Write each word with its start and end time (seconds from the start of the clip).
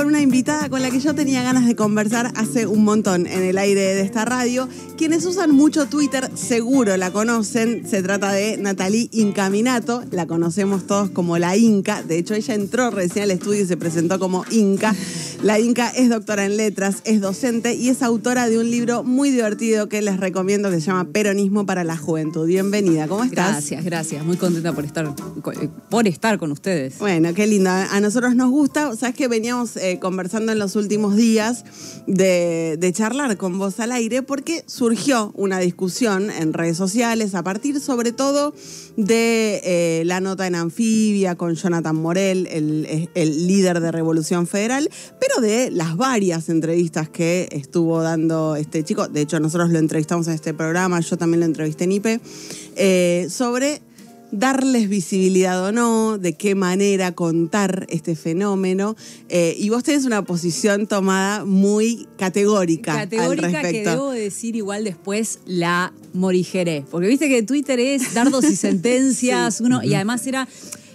con 0.00 0.06
una 0.06 0.22
invitada 0.22 0.70
con 0.70 0.80
la 0.80 0.90
que 0.90 0.98
yo 0.98 1.14
tenía 1.14 1.42
ganas 1.42 1.66
de 1.66 1.76
conversar 1.76 2.32
hace 2.34 2.66
un 2.66 2.84
montón 2.84 3.26
en 3.26 3.42
el 3.42 3.58
aire 3.58 3.82
de 3.82 4.00
esta 4.00 4.24
radio. 4.24 4.66
Quienes 4.96 5.26
usan 5.26 5.50
mucho 5.50 5.88
Twitter 5.88 6.30
seguro 6.34 6.96
la 6.96 7.10
conocen. 7.10 7.86
Se 7.86 8.02
trata 8.02 8.32
de 8.32 8.56
Natalie 8.56 9.10
Incaminato. 9.12 10.02
La 10.10 10.26
conocemos 10.26 10.86
todos 10.86 11.10
como 11.10 11.36
la 11.36 11.54
Inca. 11.58 12.02
De 12.02 12.16
hecho, 12.16 12.32
ella 12.32 12.54
entró 12.54 12.90
recién 12.90 13.24
al 13.24 13.30
estudio 13.30 13.62
y 13.62 13.66
se 13.66 13.76
presentó 13.76 14.18
como 14.18 14.46
Inca. 14.50 14.94
La 15.42 15.58
Inca 15.58 15.88
es 15.88 16.08
doctora 16.08 16.44
en 16.44 16.58
letras, 16.58 16.96
es 17.04 17.20
docente 17.22 17.74
y 17.74 17.88
es 17.88 18.02
autora 18.02 18.48
de 18.48 18.58
un 18.58 18.70
libro 18.70 19.04
muy 19.04 19.30
divertido 19.30 19.88
que 19.88 20.02
les 20.02 20.20
recomiendo 20.20 20.70
que 20.70 20.80
se 20.80 20.86
llama 20.86 21.08
Peronismo 21.12 21.64
para 21.64 21.82
la 21.82 21.96
Juventud. 21.96 22.46
Bienvenida, 22.46 23.08
¿cómo 23.08 23.24
estás? 23.24 23.52
Gracias, 23.52 23.84
gracias. 23.84 24.24
Muy 24.24 24.36
contenta 24.36 24.74
por 24.74 24.84
estar, 24.84 25.14
por 25.88 26.08
estar 26.08 26.38
con 26.38 26.52
ustedes. 26.52 26.98
Bueno, 26.98 27.32
qué 27.32 27.46
linda. 27.46 27.94
A 27.94 28.00
nosotros 28.00 28.34
nos 28.34 28.50
gusta. 28.50 28.94
Sabes 28.96 29.14
que 29.14 29.28
veníamos 29.28 29.76
eh, 29.76 29.89
conversando 29.98 30.52
en 30.52 30.58
los 30.58 30.76
últimos 30.76 31.16
días 31.16 31.64
de, 32.06 32.92
charlar 32.94 33.36
con 33.36 33.58
vos 33.58 33.78
al 33.80 33.92
aire 33.92 34.22
porque 34.22 34.64
surgió 34.66 35.32
una 35.36 35.58
discusión 35.58 36.30
en 36.30 36.52
redes 36.52 36.76
sociales 36.76 37.34
a 37.34 37.42
partir 37.42 37.80
sobre 37.80 38.12
todo 38.12 38.52
de 38.96 39.60
eh, 39.64 40.02
la 40.04 40.20
nota 40.20 40.46
en 40.46 40.54
Anfibia 40.54 41.36
con 41.36 41.54
Jonathan 41.54 41.96
Morel, 41.96 42.46
el, 42.50 43.08
el 43.14 43.46
líder 43.46 43.80
de 43.80 43.92
Revolución 43.92 44.46
Federal, 44.46 44.90
pero 45.20 45.40
de 45.40 45.70
las 45.70 45.96
varias 45.96 46.48
entrevistas 46.48 47.08
que 47.08 47.48
estuvo 47.52 48.02
dando 48.02 48.56
este 48.56 48.84
chico. 48.84 49.08
De 49.08 49.22
hecho, 49.22 49.40
nosotros 49.40 49.70
lo 49.70 49.78
entrevistamos 49.78 50.26
en 50.28 50.34
este 50.34 50.54
programa, 50.54 51.00
yo 51.00 51.16
también 51.16 51.40
lo 51.40 51.46
entrevisté 51.46 51.84
en 51.84 51.92
IPE, 51.92 52.20
eh, 52.76 53.26
sobre 53.30 53.82
darles 54.32 54.88
visibilidad 54.88 55.64
o 55.64 55.72
no, 55.72 56.18
de 56.18 56.34
qué 56.34 56.54
manera 56.54 57.12
contar 57.12 57.86
este 57.88 58.16
fenómeno. 58.16 58.96
Eh, 59.28 59.56
y 59.58 59.68
vos 59.70 59.82
tenés 59.84 60.04
una 60.04 60.24
posición 60.24 60.86
tomada 60.86 61.44
muy 61.44 62.08
categórica. 62.16 62.94
Categórica 62.94 63.46
al 63.46 63.52
respecto. 63.52 63.72
que 63.72 63.90
debo 63.90 64.10
decir 64.10 64.56
igual 64.56 64.84
después 64.84 65.40
la 65.46 65.92
morigeré. 66.12 66.84
Porque 66.90 67.08
viste 67.08 67.28
que 67.28 67.42
Twitter 67.42 67.80
es 67.80 68.14
dardos 68.14 68.44
y 68.44 68.56
sentencias, 68.56 69.60
uno, 69.60 69.82
y 69.82 69.94
además 69.94 70.26
era 70.26 70.48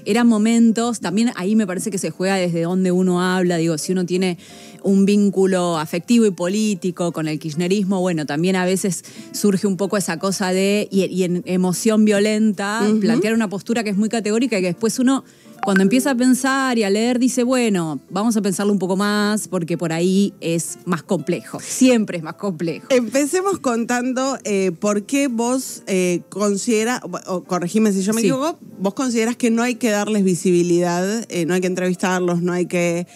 eran 0.05 0.27
momentos, 0.27 0.99
también 0.99 1.31
ahí 1.35 1.55
me 1.55 1.65
parece 1.67 1.91
que 1.91 1.97
se 1.97 2.11
juega 2.11 2.35
desde 2.35 2.61
donde 2.61 2.91
uno 2.91 3.21
habla, 3.21 3.57
digo, 3.57 3.77
si 3.77 3.91
uno 3.91 4.05
tiene 4.05 4.37
un 4.85 5.05
vínculo 5.05 5.79
afectivo 5.79 6.27
y 6.27 6.31
político 6.31 7.11
con 7.11 7.27
el 7.27 7.39
kirchnerismo, 7.39 8.01
bueno, 8.01 8.27
también 8.27 8.55
a 8.55 8.65
veces 8.65 9.03
surge 9.31 9.65
un 9.65 9.77
poco 9.77 9.97
esa 9.97 10.19
cosa 10.19 10.53
de, 10.53 10.87
y, 10.91 11.23
en 11.23 11.41
emoción 11.45 12.05
violenta, 12.05 12.81
plantear 13.01 13.33
una 13.33 13.49
postura 13.49 13.83
que 13.83 13.89
es 13.89 13.97
muy 13.97 14.09
categórica 14.09 14.59
y 14.59 14.61
que 14.61 14.67
después 14.67 14.99
uno 14.99 15.23
cuando 15.65 15.81
empieza 15.81 16.11
a 16.11 16.15
pensar 16.15 16.77
y 16.77 16.83
a 16.83 16.89
leer, 16.89 17.17
dice, 17.17 17.43
bueno, 17.43 17.99
vamos 18.11 18.37
a 18.37 18.41
pensarlo 18.41 18.71
un 18.71 18.77
poco 18.77 18.95
más 18.95 19.47
porque 19.47 19.77
por 19.77 19.91
ahí 19.91 20.33
es 20.39 20.77
más 20.85 21.01
complejo. 21.01 21.59
Siempre 21.59 22.19
es 22.19 22.23
más 22.23 22.35
complejo. 22.35 22.85
Empecemos 22.89 23.59
contando 23.59 24.37
eh, 24.43 24.71
por 24.79 25.03
qué 25.03 25.27
vos 25.27 25.81
eh, 25.87 26.21
consideras, 26.29 27.01
o 27.25 27.43
corregime 27.43 27.91
si 27.91 28.03
yo 28.03 28.13
me 28.13 28.21
equivoco, 28.21 28.59
vos 28.79 28.93
consideras 28.93 29.35
que 29.35 29.49
no 29.49 29.63
hay 29.63 29.75
que 29.75 29.89
darles 29.89 30.23
visibilidad, 30.23 31.25
eh, 31.29 31.45
no 31.47 31.55
hay 31.55 31.61
que 31.61 31.67
entrevistarlos, 31.67 32.43
no 32.43 32.53
hay 32.53 32.67
que 32.67 33.07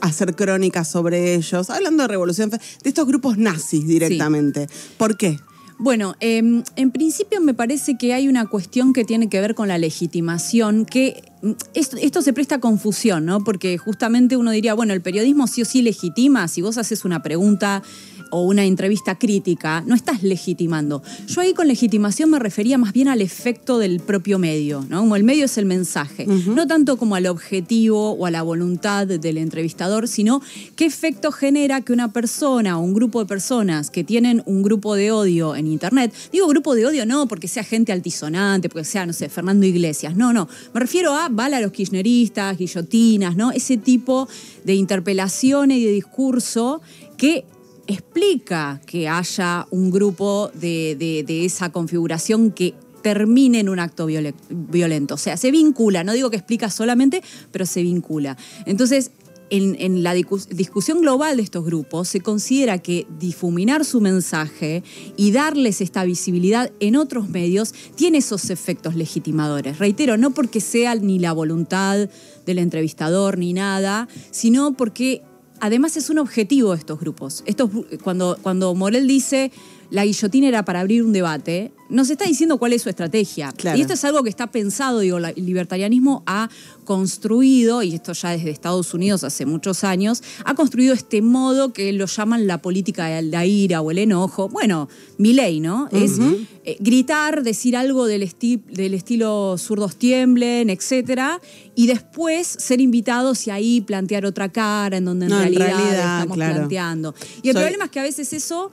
hacer 0.00 0.36
crónicas 0.36 0.88
sobre 0.88 1.34
ellos. 1.34 1.68
Hablando 1.68 2.04
de 2.04 2.08
revolución, 2.08 2.50
de 2.50 2.60
estos 2.84 3.06
grupos 3.06 3.38
nazis 3.38 3.86
directamente. 3.86 4.68
¿Por 4.96 5.16
qué? 5.16 5.38
Bueno, 5.78 6.14
em, 6.20 6.62
en 6.76 6.90
principio 6.90 7.40
me 7.40 7.54
parece 7.54 7.96
que 7.96 8.14
hay 8.14 8.28
una 8.28 8.46
cuestión 8.46 8.92
que 8.92 9.04
tiene 9.04 9.28
que 9.28 9.40
ver 9.40 9.54
con 9.54 9.68
la 9.68 9.78
legitimación, 9.78 10.86
que 10.86 11.33
esto, 11.74 11.96
esto, 12.00 12.22
se 12.22 12.32
presta 12.32 12.56
a 12.56 12.60
confusión, 12.60 13.24
¿no? 13.24 13.44
Porque 13.44 13.78
justamente 13.78 14.36
uno 14.36 14.50
diría, 14.50 14.74
bueno, 14.74 14.92
el 14.92 15.00
periodismo 15.00 15.46
sí 15.46 15.62
o 15.62 15.64
sí 15.64 15.82
legitima, 15.82 16.48
si 16.48 16.62
vos 16.62 16.78
haces 16.78 17.04
una 17.04 17.22
pregunta 17.22 17.82
o 18.30 18.42
una 18.42 18.64
entrevista 18.64 19.14
crítica, 19.16 19.84
no 19.86 19.94
estás 19.94 20.24
legitimando. 20.24 21.02
Yo 21.28 21.40
ahí 21.40 21.54
con 21.54 21.68
legitimación 21.68 22.30
me 22.30 22.40
refería 22.40 22.78
más 22.78 22.92
bien 22.92 23.06
al 23.06 23.20
efecto 23.20 23.78
del 23.78 24.00
propio 24.00 24.40
medio, 24.40 24.84
¿no? 24.88 25.00
Como 25.00 25.14
el 25.14 25.22
medio 25.22 25.44
es 25.44 25.56
el 25.56 25.66
mensaje, 25.66 26.26
no 26.26 26.66
tanto 26.66 26.96
como 26.96 27.14
al 27.14 27.26
objetivo 27.26 28.10
o 28.10 28.26
a 28.26 28.32
la 28.32 28.42
voluntad 28.42 29.06
del 29.06 29.38
entrevistador, 29.38 30.08
sino 30.08 30.42
qué 30.74 30.84
efecto 30.84 31.30
genera 31.30 31.82
que 31.82 31.92
una 31.92 32.12
persona 32.12 32.76
o 32.76 32.82
un 32.82 32.92
grupo 32.92 33.20
de 33.20 33.26
personas 33.26 33.90
que 33.90 34.02
tienen 34.02 34.42
un 34.46 34.64
grupo 34.64 34.96
de 34.96 35.12
odio 35.12 35.54
en 35.54 35.68
internet, 35.68 36.12
digo 36.32 36.48
grupo 36.48 36.74
de 36.74 36.86
odio 36.86 37.06
no 37.06 37.28
porque 37.28 37.46
sea 37.46 37.62
gente 37.62 37.92
altisonante, 37.92 38.68
porque 38.68 38.84
sea, 38.84 39.06
no 39.06 39.12
sé, 39.12 39.28
Fernando 39.28 39.64
Iglesias, 39.64 40.16
no, 40.16 40.32
no, 40.32 40.48
me 40.72 40.80
refiero 40.80 41.14
a 41.14 41.28
bala 41.34 41.58
a 41.58 41.60
los 41.60 41.72
kirchneristas, 41.72 42.56
guillotinas, 42.56 43.36
¿no? 43.36 43.52
Ese 43.52 43.76
tipo 43.76 44.28
de 44.64 44.74
interpelaciones 44.74 45.78
y 45.78 45.84
de 45.84 45.92
discurso 45.92 46.80
que 47.16 47.44
explica 47.86 48.80
que 48.86 49.08
haya 49.08 49.66
un 49.70 49.90
grupo 49.90 50.50
de, 50.54 51.24
esa 51.44 51.70
configuración 51.70 52.50
que 52.50 52.74
termine 53.02 53.60
en 53.60 53.68
un 53.68 53.78
acto 53.78 54.06
violento. 54.06 55.14
O 55.14 55.18
sea, 55.18 55.36
se 55.36 55.50
vincula, 55.50 56.04
no 56.04 56.12
digo 56.14 56.30
que 56.30 56.36
explica 56.36 56.70
solamente, 56.70 57.22
pero 57.52 57.66
se 57.66 57.82
vincula. 57.82 58.38
Entonces, 58.64 59.10
en, 59.50 60.02
la 60.02 60.14
discusión 60.14 61.00
global 61.00 61.36
de 61.36 61.42
estos 61.42 61.64
grupos 61.64 62.08
se 62.08 62.20
considera 62.20 62.78
que 62.78 63.06
difuminar 63.18 63.84
su 63.84 64.00
mensaje 64.00 64.82
y 65.16 65.32
darles 65.32 65.80
esta 65.80 66.04
visibilidad 66.04 66.72
en 66.80 66.96
otros 66.96 67.28
medios 67.28 67.74
tiene 67.94 68.18
esos 68.18 68.50
efectos 68.50 68.94
legitimadores. 68.94 69.78
Reitero, 69.78 70.16
no 70.16 70.32
porque 70.32 70.60
sea 70.60 70.94
ni 70.94 71.18
la 71.18 71.32
voluntad 71.32 72.08
del 72.46 72.58
entrevistador 72.58 73.38
ni 73.38 73.52
nada, 73.52 74.08
sino 74.30 74.74
porque 74.74 75.22
además 75.60 75.96
es 75.96 76.10
un 76.10 76.18
objetivo 76.18 76.72
de 76.72 76.78
estos 76.78 77.00
grupos. 77.00 77.42
Estos, 77.46 77.70
cuando, 78.02 78.38
cuando 78.42 78.74
Morel 78.74 79.06
dice 79.06 79.50
la 79.90 80.04
guillotina 80.04 80.48
era 80.48 80.64
para 80.64 80.80
abrir 80.80 81.02
un 81.02 81.12
debate, 81.12 81.72
nos 81.88 82.10
está 82.10 82.24
diciendo 82.24 82.58
cuál 82.58 82.72
es 82.72 82.82
su 82.82 82.88
estrategia. 82.88 83.52
Y 83.76 83.80
esto 83.80 83.92
es 83.92 84.04
algo 84.04 84.22
que 84.22 84.30
está 84.30 84.50
pensado, 84.50 85.00
digo, 85.00 85.18
el 85.18 85.34
libertarianismo 85.36 86.22
ha 86.26 86.48
construido, 86.84 87.82
y 87.82 87.94
esto 87.94 88.12
ya 88.12 88.30
desde 88.30 88.50
Estados 88.50 88.94
Unidos 88.94 89.24
hace 89.24 89.46
muchos 89.46 89.84
años, 89.84 90.22
ha 90.44 90.54
construido 90.54 90.94
este 90.94 91.22
modo 91.22 91.72
que 91.72 91.92
lo 91.92 92.06
llaman 92.06 92.46
la 92.46 92.58
política 92.58 93.06
de 93.06 93.22
la 93.22 93.46
ira 93.46 93.80
o 93.80 93.90
el 93.90 93.98
enojo. 93.98 94.48
Bueno, 94.48 94.88
mi 95.18 95.32
ley, 95.34 95.60
¿no? 95.60 95.88
Es 95.92 96.18
eh, 96.64 96.76
gritar, 96.80 97.42
decir 97.42 97.76
algo 97.76 98.06
del, 98.06 98.28
del 98.70 98.94
estilo 98.94 99.56
zurdos 99.58 99.96
tiemblen, 99.96 100.70
etcétera, 100.70 101.40
y 101.74 101.86
después 101.86 102.46
ser 102.46 102.80
invitados 102.80 103.46
y 103.46 103.50
ahí 103.50 103.80
plantear 103.80 104.26
otra 104.26 104.48
cara 104.50 104.96
en 104.96 105.04
donde 105.04 105.26
en, 105.26 105.32
realidad, 105.32 106.20
estamos 106.20 106.36
planteando. 106.36 107.14
Y 107.42 107.50
el 107.50 107.54
problema 107.54 107.84
es 107.84 107.90
que 107.90 108.00
a 108.00 108.04
veces 108.04 108.32
eso 108.32 108.70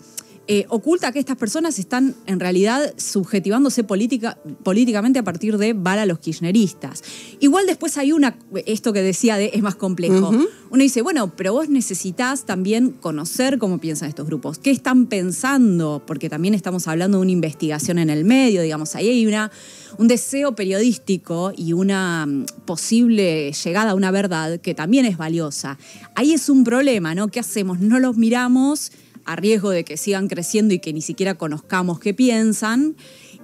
eh, 0.53 0.65
oculta 0.67 1.13
que 1.13 1.19
estas 1.19 1.37
personas 1.37 1.79
están 1.79 2.13
en 2.25 2.41
realidad 2.41 2.93
subjetivándose 2.97 3.85
política, 3.85 4.37
políticamente 4.63 5.17
a 5.17 5.23
partir 5.23 5.57
de 5.57 5.71
bala 5.71 6.01
a 6.01 6.05
los 6.05 6.19
kirchneristas. 6.19 7.03
Igual 7.39 7.65
después 7.67 7.97
hay 7.97 8.11
una, 8.11 8.37
esto 8.65 8.91
que 8.91 9.01
decía 9.01 9.37
de 9.37 9.51
es 9.53 9.61
más 9.61 9.75
complejo. 9.75 10.29
Uno 10.69 10.83
dice, 10.83 11.01
bueno, 11.01 11.31
pero 11.37 11.53
vos 11.53 11.69
necesitas 11.69 12.45
también 12.45 12.91
conocer 12.91 13.59
cómo 13.59 13.77
piensan 13.77 14.09
estos 14.09 14.25
grupos, 14.25 14.59
qué 14.59 14.71
están 14.71 15.05
pensando, 15.05 16.03
porque 16.05 16.27
también 16.27 16.53
estamos 16.53 16.85
hablando 16.89 17.19
de 17.19 17.21
una 17.21 17.31
investigación 17.31 17.97
en 17.97 18.09
el 18.09 18.25
medio, 18.25 18.61
digamos, 18.61 18.93
ahí 18.95 19.07
hay 19.07 19.25
una, 19.25 19.51
un 19.99 20.09
deseo 20.09 20.53
periodístico 20.53 21.53
y 21.55 21.71
una 21.71 22.25
mm, 22.25 22.45
posible 22.65 23.53
llegada 23.53 23.91
a 23.91 23.95
una 23.95 24.11
verdad 24.11 24.59
que 24.59 24.75
también 24.75 25.05
es 25.05 25.15
valiosa. 25.15 25.77
Ahí 26.13 26.33
es 26.33 26.49
un 26.49 26.65
problema, 26.65 27.15
¿no? 27.15 27.29
¿Qué 27.29 27.39
hacemos? 27.39 27.79
No 27.79 27.99
los 27.99 28.17
miramos 28.17 28.91
a 29.25 29.35
riesgo 29.35 29.69
de 29.69 29.83
que 29.83 29.97
sigan 29.97 30.27
creciendo 30.27 30.73
y 30.73 30.79
que 30.79 30.93
ni 30.93 31.01
siquiera 31.01 31.35
conozcamos 31.35 31.99
qué 31.99 32.13
piensan. 32.13 32.95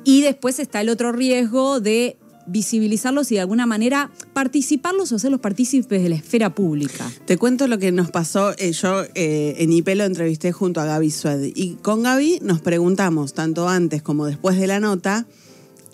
Y 0.04 0.22
después 0.22 0.60
está 0.60 0.82
el 0.82 0.90
otro 0.90 1.12
riesgo 1.12 1.80
de 1.80 2.18
visibilizarlos 2.48 3.32
y 3.32 3.36
de 3.36 3.42
alguna 3.42 3.66
manera 3.66 4.10
participarlos 4.34 5.12
o 5.12 5.18
hacerlos 5.18 5.42
partícipes 5.42 6.02
de 6.02 6.10
la 6.10 6.16
esfera 6.16 6.56
pública. 6.56 7.12
Te 7.26 7.38
cuento 7.38 7.68
lo 7.68 7.78
que 7.78 7.92
nos 7.92 8.10
pasó. 8.10 8.53
Eh, 8.58 8.72
yo 8.72 9.03
eh, 9.14 9.56
en 9.58 9.72
IP 9.72 9.90
lo 9.96 10.06
entrevisté 10.06 10.52
junto 10.52 10.82
a 10.82 10.85
Gaby 10.85 11.12
Sued 11.12 11.52
y 11.53 11.74
con 11.82 12.03
Gaby 12.03 12.40
nos 12.41 12.62
preguntamos, 12.62 13.34
tanto 13.34 13.68
antes 13.68 14.02
como 14.02 14.26
después 14.26 14.58
de 14.58 14.68
la 14.68 14.80
nota, 14.80 15.28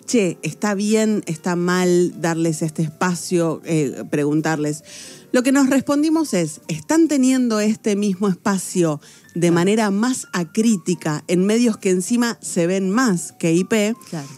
che, 0.05 0.37
¿está 0.43 0.75
bien, 0.75 1.23
está 1.25 1.55
mal 1.55 2.21
darles 2.21 2.61
este 2.61 2.83
espacio, 2.83 3.61
eh, 3.65 4.03
preguntarles? 4.09 4.83
Lo 5.31 5.41
que 5.41 5.51
nos 5.51 5.69
respondimos 5.69 6.33
es, 6.35 6.61
¿están 6.67 7.07
teniendo 7.07 7.59
este 7.59 7.95
mismo 7.95 8.27
espacio 8.27 9.01
de 9.35 9.51
manera 9.51 9.91
más 9.91 10.27
acrítica 10.33 11.23
en 11.27 11.45
medios 11.45 11.77
que 11.77 11.89
encima 11.89 12.37
se 12.41 12.67
ven 12.67 12.89
más 12.89 13.33
que 13.33 13.53
IP? 13.53 13.95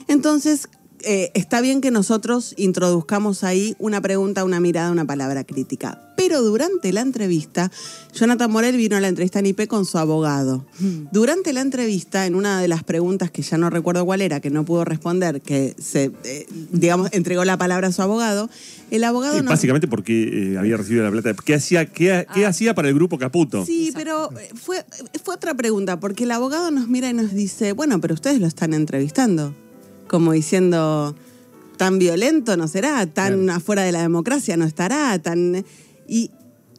Entonces, 0.08 0.70
eh, 1.02 1.32
está 1.36 1.62
bien 1.62 1.82
que 1.82 1.92
nosotros 1.92 2.56
introduzcamos 2.58 3.44
ahí 3.44 3.76
una 3.78 4.02
pregunta, 4.02 4.44
una 4.44 4.60
mirada, 4.60 4.92
una 4.92 5.06
palabra 5.06 5.44
crítica. 5.44 6.02
Pero 6.28 6.42
durante 6.42 6.92
la 6.92 7.02
entrevista, 7.02 7.72
Jonathan 8.12 8.50
Morel 8.52 8.76
vino 8.78 8.96
a 8.96 9.00
la 9.00 9.10
entrevista 9.10 9.38
en 9.38 9.46
IP 9.46 9.68
con 9.68 9.86
su 9.86 10.00
abogado. 10.00 10.66
Hmm. 10.80 11.06
Durante 11.12 11.54
la 11.54 11.62
entrevista, 11.62 12.26
en 12.26 12.34
una 12.34 12.60
de 12.60 12.68
las 12.68 12.84
preguntas 12.84 13.30
que 13.30 13.44
ya 13.44 13.60
no 13.60 13.70
recuerdo 13.70 14.04
cuál 14.06 14.22
era, 14.22 14.40
que 14.40 14.50
no 14.50 14.66
pudo 14.66 14.86
responder, 14.86 15.40
que 15.42 15.76
se, 15.78 16.12
eh, 16.24 16.48
digamos, 16.72 17.10
entregó 17.12 17.46
la 17.46 17.60
palabra 17.60 17.90
a 17.90 17.92
su 17.92 18.02
abogado, 18.02 18.50
el 18.90 19.04
abogado 19.04 19.36
Sí, 19.36 19.42
nos 19.42 19.50
básicamente 19.52 19.88
porque 19.88 20.54
eh, 20.54 20.58
había 20.58 20.78
recibido 20.78 21.04
la 21.04 21.12
plata. 21.12 21.36
¿Qué 21.46 21.54
hacía, 21.54 21.86
qué, 21.86 22.26
qué 22.34 22.48
hacía 22.48 22.74
para 22.74 22.88
el 22.88 22.96
grupo 22.96 23.20
Caputo? 23.20 23.64
Sí, 23.64 23.92
pero 23.94 24.32
eh, 24.32 24.50
fue, 24.56 24.84
fue 25.24 25.36
otra 25.36 25.54
pregunta, 25.54 26.00
porque 26.00 26.24
el 26.24 26.32
abogado 26.32 26.72
nos 26.72 26.88
mira 26.88 27.08
y 27.08 27.14
nos 27.14 27.36
dice, 27.36 27.74
bueno, 27.74 28.02
pero 28.02 28.16
ustedes 28.16 28.40
lo 28.40 28.48
están 28.48 28.74
entrevistando. 28.74 29.54
Como 30.08 30.32
diciendo, 30.32 31.16
tan 31.78 32.00
violento 32.00 32.58
no 32.58 32.68
será, 32.68 33.06
tan 33.06 33.44
Claro. 33.44 33.58
afuera 33.58 33.84
de 33.84 33.92
la 33.92 34.02
democracia 34.02 34.58
no 34.58 34.66
estará, 34.66 35.20
tan... 35.20 35.64
Y 36.08 36.32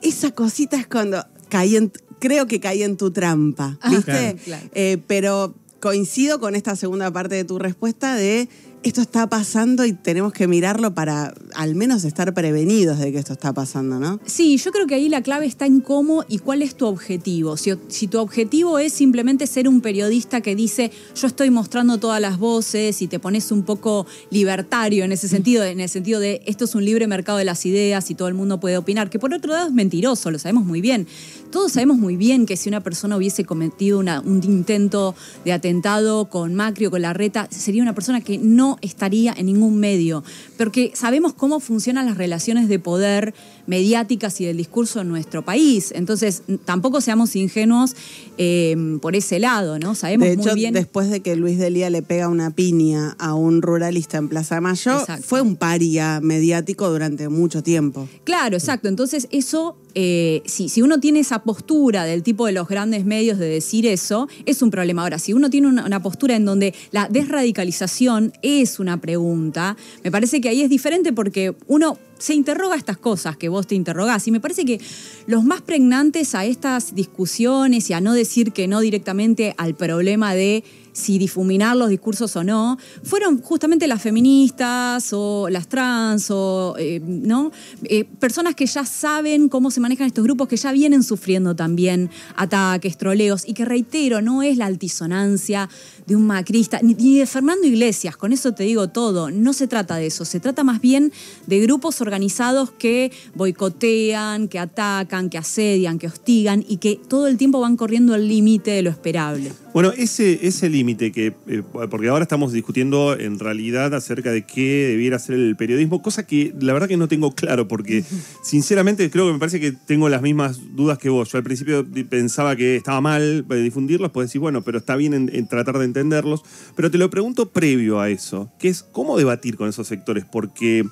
esa 0.02 0.30
cosita 0.30 0.76
es 0.76 0.86
cuando 0.86 1.24
caí 1.48 1.76
en, 1.76 1.92
creo 2.18 2.46
que 2.46 2.60
caí 2.60 2.82
en 2.82 2.96
tu 2.96 3.10
trampa, 3.10 3.78
¿viste? 3.88 4.04
Claro, 4.04 4.38
claro. 4.44 4.66
Eh, 4.74 4.98
pero 5.06 5.54
coincido 5.80 6.40
con 6.40 6.54
esta 6.56 6.74
segunda 6.76 7.12
parte 7.12 7.34
de 7.34 7.44
tu 7.44 7.58
respuesta 7.58 8.16
de 8.16 8.48
esto 8.88 9.00
está 9.00 9.28
pasando 9.28 9.84
y 9.84 9.92
tenemos 9.92 10.32
que 10.32 10.46
mirarlo 10.46 10.94
para 10.94 11.34
al 11.56 11.74
menos 11.74 12.04
estar 12.04 12.32
prevenidos 12.34 13.00
de 13.00 13.10
que 13.10 13.18
esto 13.18 13.32
está 13.32 13.52
pasando, 13.52 13.98
¿no? 13.98 14.20
Sí, 14.26 14.56
yo 14.58 14.70
creo 14.70 14.86
que 14.86 14.94
ahí 14.94 15.08
la 15.08 15.22
clave 15.22 15.46
está 15.46 15.66
en 15.66 15.80
cómo 15.80 16.24
y 16.28 16.38
cuál 16.38 16.62
es 16.62 16.76
tu 16.76 16.86
objetivo. 16.86 17.56
Si, 17.56 18.06
tu 18.06 18.20
objetivo 18.20 18.78
es 18.78 18.92
simplemente 18.92 19.48
ser 19.48 19.68
un 19.68 19.80
periodista 19.80 20.40
que 20.40 20.54
dice 20.54 20.92
yo 21.16 21.26
estoy 21.26 21.50
mostrando 21.50 21.98
todas 21.98 22.20
las 22.20 22.38
voces 22.38 23.02
y 23.02 23.08
te 23.08 23.18
pones 23.18 23.50
un 23.50 23.64
poco 23.64 24.06
libertario 24.30 25.04
en 25.04 25.10
ese 25.10 25.26
sentido, 25.26 25.64
en 25.64 25.80
el 25.80 25.88
sentido 25.88 26.20
de 26.20 26.42
esto 26.46 26.66
es 26.66 26.76
un 26.76 26.84
libre 26.84 27.08
mercado 27.08 27.38
de 27.38 27.44
las 27.44 27.66
ideas 27.66 28.08
y 28.12 28.14
todo 28.14 28.28
el 28.28 28.34
mundo 28.34 28.60
puede 28.60 28.78
opinar, 28.78 29.10
que 29.10 29.18
por 29.18 29.34
otro 29.34 29.52
lado 29.52 29.66
es 29.66 29.72
mentiroso, 29.72 30.30
lo 30.30 30.38
sabemos 30.38 30.64
muy 30.64 30.80
bien. 30.80 31.08
Todos 31.50 31.72
sabemos 31.72 31.96
muy 31.98 32.16
bien 32.16 32.46
que 32.46 32.56
si 32.56 32.68
una 32.68 32.82
persona 32.82 33.16
hubiese 33.16 33.44
cometido 33.44 33.98
un 33.98 34.40
intento 34.44 35.14
de 35.44 35.52
atentado 35.52 36.26
con 36.26 36.54
Macri 36.54 36.86
o 36.86 36.90
con 36.90 37.02
Larreta, 37.02 37.48
sería 37.50 37.82
una 37.82 37.94
persona 37.94 38.20
que 38.20 38.38
no 38.38 38.75
estaría 38.82 39.32
en 39.36 39.46
ningún 39.46 39.78
medio, 39.78 40.22
porque 40.56 40.92
sabemos 40.94 41.32
cómo 41.32 41.60
funcionan 41.60 42.06
las 42.06 42.16
relaciones 42.16 42.68
de 42.68 42.78
poder 42.78 43.34
mediáticas 43.66 44.40
y 44.40 44.44
del 44.44 44.56
discurso 44.56 45.00
en 45.00 45.08
nuestro 45.08 45.44
país. 45.44 45.92
Entonces, 45.94 46.42
tampoco 46.64 47.00
seamos 47.00 47.34
ingenuos 47.36 47.96
eh, 48.38 48.76
por 49.00 49.16
ese 49.16 49.38
lado, 49.38 49.78
¿no? 49.78 49.94
Sabemos 49.94 50.28
de 50.28 50.34
hecho, 50.34 50.50
muy 50.50 50.54
bien. 50.54 50.74
después 50.74 51.10
de 51.10 51.20
que 51.20 51.36
Luis 51.36 51.58
Delía 51.58 51.90
le 51.90 52.02
pega 52.02 52.28
una 52.28 52.50
piña 52.50 53.16
a 53.18 53.34
un 53.34 53.62
ruralista 53.62 54.18
en 54.18 54.28
Plaza 54.28 54.60
Mayo, 54.60 55.00
Exacto. 55.00 55.26
fue 55.26 55.40
un 55.40 55.56
paria 55.56 56.20
mediático 56.20 56.88
durante 56.90 57.28
mucho 57.28 57.62
tiempo. 57.62 58.08
Claro, 58.24 58.56
exacto. 58.56 58.88
Entonces, 58.88 59.28
eso, 59.30 59.76
eh, 59.98 60.42
si, 60.44 60.82
uno 60.82 61.00
tiene 61.00 61.20
esa 61.20 61.42
postura 61.42 62.04
del 62.04 62.22
tipo 62.22 62.44
de 62.44 62.52
los 62.52 62.68
grandes 62.68 63.06
medios 63.06 63.38
de 63.38 63.48
decir 63.48 63.86
eso, 63.86 64.28
es 64.44 64.60
un 64.60 64.70
problema. 64.70 65.00
Ahora, 65.00 65.18
si 65.18 65.32
uno 65.32 65.48
tiene 65.48 65.68
una, 65.68 65.86
una 65.86 66.02
postura 66.02 66.36
en 66.36 66.44
donde 66.44 66.74
la 66.90 67.08
desradicalización 67.08 68.34
es 68.42 68.78
una 68.78 69.00
pregunta, 69.00 69.74
me 70.04 70.10
parece 70.10 70.42
que 70.42 70.50
ahí 70.50 70.60
es 70.60 70.68
diferente 70.68 71.14
porque 71.14 71.56
uno 71.66 71.98
se 72.18 72.34
interroga 72.34 72.76
estas 72.76 72.98
cosas 72.98 73.38
que 73.38 73.48
vos 73.48 73.66
te 73.66 73.74
interrogás. 73.74 74.28
Y 74.28 74.32
me 74.32 74.40
parece 74.40 74.66
que 74.66 74.80
los 75.26 75.44
más 75.44 75.62
pregnantes 75.62 76.34
a 76.34 76.44
estas 76.44 76.94
discusiones 76.94 77.88
y 77.88 77.94
a 77.94 78.02
no 78.02 78.12
decir 78.12 78.52
que 78.52 78.68
no 78.68 78.80
directamente 78.80 79.54
al 79.56 79.74
problema 79.74 80.34
de 80.34 80.62
si 80.96 81.18
difuminar 81.18 81.76
los 81.76 81.90
discursos 81.90 82.34
o 82.36 82.42
no, 82.42 82.78
fueron 83.02 83.42
justamente 83.42 83.86
las 83.86 84.00
feministas 84.00 85.12
o 85.12 85.48
las 85.50 85.68
trans 85.68 86.30
o 86.30 86.74
eh, 86.78 87.00
¿no? 87.04 87.52
Eh, 87.84 88.04
personas 88.04 88.54
que 88.54 88.64
ya 88.64 88.86
saben 88.86 89.50
cómo 89.50 89.70
se 89.70 89.78
manejan 89.80 90.06
estos 90.06 90.24
grupos, 90.24 90.48
que 90.48 90.56
ya 90.56 90.72
vienen 90.72 91.02
sufriendo 91.02 91.54
también 91.54 92.08
ataques, 92.34 92.96
troleos, 92.96 93.46
y 93.46 93.52
que 93.52 93.66
reitero, 93.66 94.22
no 94.22 94.42
es 94.42 94.56
la 94.56 94.66
altisonancia 94.66 95.68
de 96.06 96.16
un 96.16 96.26
macrista, 96.26 96.80
ni, 96.82 97.18
de 97.18 97.26
Fernando 97.26 97.66
Iglesias, 97.66 98.16
con 98.16 98.32
eso 98.32 98.52
te 98.52 98.64
digo 98.64 98.88
todo, 98.88 99.30
no 99.30 99.52
se 99.52 99.66
trata 99.66 99.96
de 99.96 100.06
eso, 100.06 100.24
se 100.24 100.40
trata 100.40 100.64
más 100.64 100.80
bien 100.80 101.12
de 101.46 101.60
grupos 101.60 102.00
organizados 102.00 102.70
que 102.70 103.12
boicotean, 103.34 104.48
que 104.48 104.58
atacan, 104.58 105.28
que 105.28 105.36
asedian, 105.36 105.98
que 105.98 106.06
hostigan 106.06 106.64
y 106.66 106.78
que 106.78 106.98
todo 107.08 107.26
el 107.26 107.36
tiempo 107.36 107.60
van 107.60 107.76
corriendo 107.76 108.14
el 108.14 108.28
límite 108.28 108.70
de 108.70 108.82
lo 108.82 108.90
esperable. 108.90 109.52
Bueno, 109.74 109.92
ese, 109.94 110.46
ese 110.46 110.70
límite 110.70 110.85
que, 110.94 111.34
eh, 111.46 111.62
porque 111.90 112.08
ahora 112.08 112.22
estamos 112.22 112.52
discutiendo 112.52 113.18
en 113.18 113.38
realidad 113.38 113.94
acerca 113.94 114.30
de 114.30 114.46
qué 114.46 114.86
debiera 114.88 115.18
ser 115.18 115.34
el 115.34 115.56
periodismo, 115.56 116.02
cosa 116.02 116.26
que 116.26 116.54
la 116.60 116.72
verdad 116.72 116.88
que 116.88 116.96
no 116.96 117.08
tengo 117.08 117.34
claro, 117.34 117.66
porque 117.68 118.04
sinceramente 118.42 119.10
creo 119.10 119.26
que 119.26 119.32
me 119.32 119.38
parece 119.38 119.60
que 119.60 119.72
tengo 119.72 120.08
las 120.08 120.22
mismas 120.22 120.60
dudas 120.76 120.98
que 120.98 121.08
vos. 121.08 121.30
Yo 121.32 121.38
al 121.38 121.44
principio 121.44 121.86
pensaba 122.08 122.56
que 122.56 122.76
estaba 122.76 123.00
mal 123.00 123.44
eh, 123.50 123.54
difundirlos, 123.56 124.12
pues 124.12 124.28
decir, 124.28 124.40
bueno, 124.40 124.62
pero 124.62 124.78
está 124.78 124.96
bien 124.96 125.14
en, 125.14 125.30
en 125.34 125.48
tratar 125.48 125.78
de 125.78 125.84
entenderlos, 125.84 126.42
pero 126.76 126.90
te 126.90 126.98
lo 126.98 127.10
pregunto 127.10 127.50
previo 127.50 128.00
a 128.00 128.10
eso, 128.10 128.50
que 128.58 128.68
es 128.68 128.82
cómo 128.82 129.18
debatir 129.18 129.56
con 129.56 129.68
esos 129.68 129.86
sectores, 129.86 130.24
porque... 130.24 130.84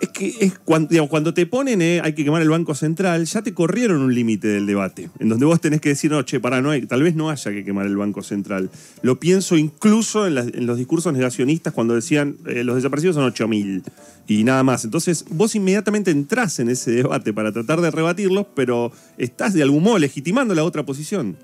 Es 0.00 0.08
que 0.08 0.34
es 0.40 0.58
cuando, 0.58 1.08
cuando 1.08 1.32
te 1.32 1.46
ponen, 1.46 1.80
eh, 1.80 2.00
hay 2.02 2.14
que 2.14 2.24
quemar 2.24 2.42
el 2.42 2.48
Banco 2.48 2.74
Central, 2.74 3.24
ya 3.24 3.42
te 3.42 3.54
corrieron 3.54 4.02
un 4.02 4.14
límite 4.14 4.48
del 4.48 4.66
debate, 4.66 5.08
en 5.18 5.28
donde 5.28 5.46
vos 5.46 5.60
tenés 5.60 5.80
que 5.80 5.90
decir, 5.90 6.10
no, 6.10 6.22
che, 6.22 6.40
no 6.40 6.86
tal 6.88 7.02
vez 7.02 7.14
no 7.14 7.30
haya 7.30 7.50
que 7.52 7.64
quemar 7.64 7.86
el 7.86 7.96
Banco 7.96 8.22
Central. 8.22 8.70
Lo 9.02 9.20
pienso 9.20 9.56
incluso 9.56 10.26
en 10.26 10.66
los 10.66 10.78
discursos 10.78 11.12
negacionistas 11.12 11.72
cuando 11.72 11.94
decían, 11.94 12.36
eh, 12.46 12.64
los 12.64 12.76
desaparecidos 12.76 13.16
son 13.16 13.32
8.000 13.32 13.82
y 14.26 14.44
nada 14.44 14.62
más. 14.62 14.84
Entonces, 14.84 15.24
vos 15.30 15.54
inmediatamente 15.54 16.10
entrás 16.10 16.58
en 16.58 16.70
ese 16.70 16.90
debate 16.90 17.32
para 17.32 17.52
tratar 17.52 17.80
de 17.80 17.90
rebatirlos, 17.90 18.46
pero 18.54 18.92
estás 19.16 19.54
de 19.54 19.62
algún 19.62 19.84
modo 19.84 19.98
legitimando 19.98 20.54
la 20.54 20.64
otra 20.64 20.84
posición. 20.84 21.36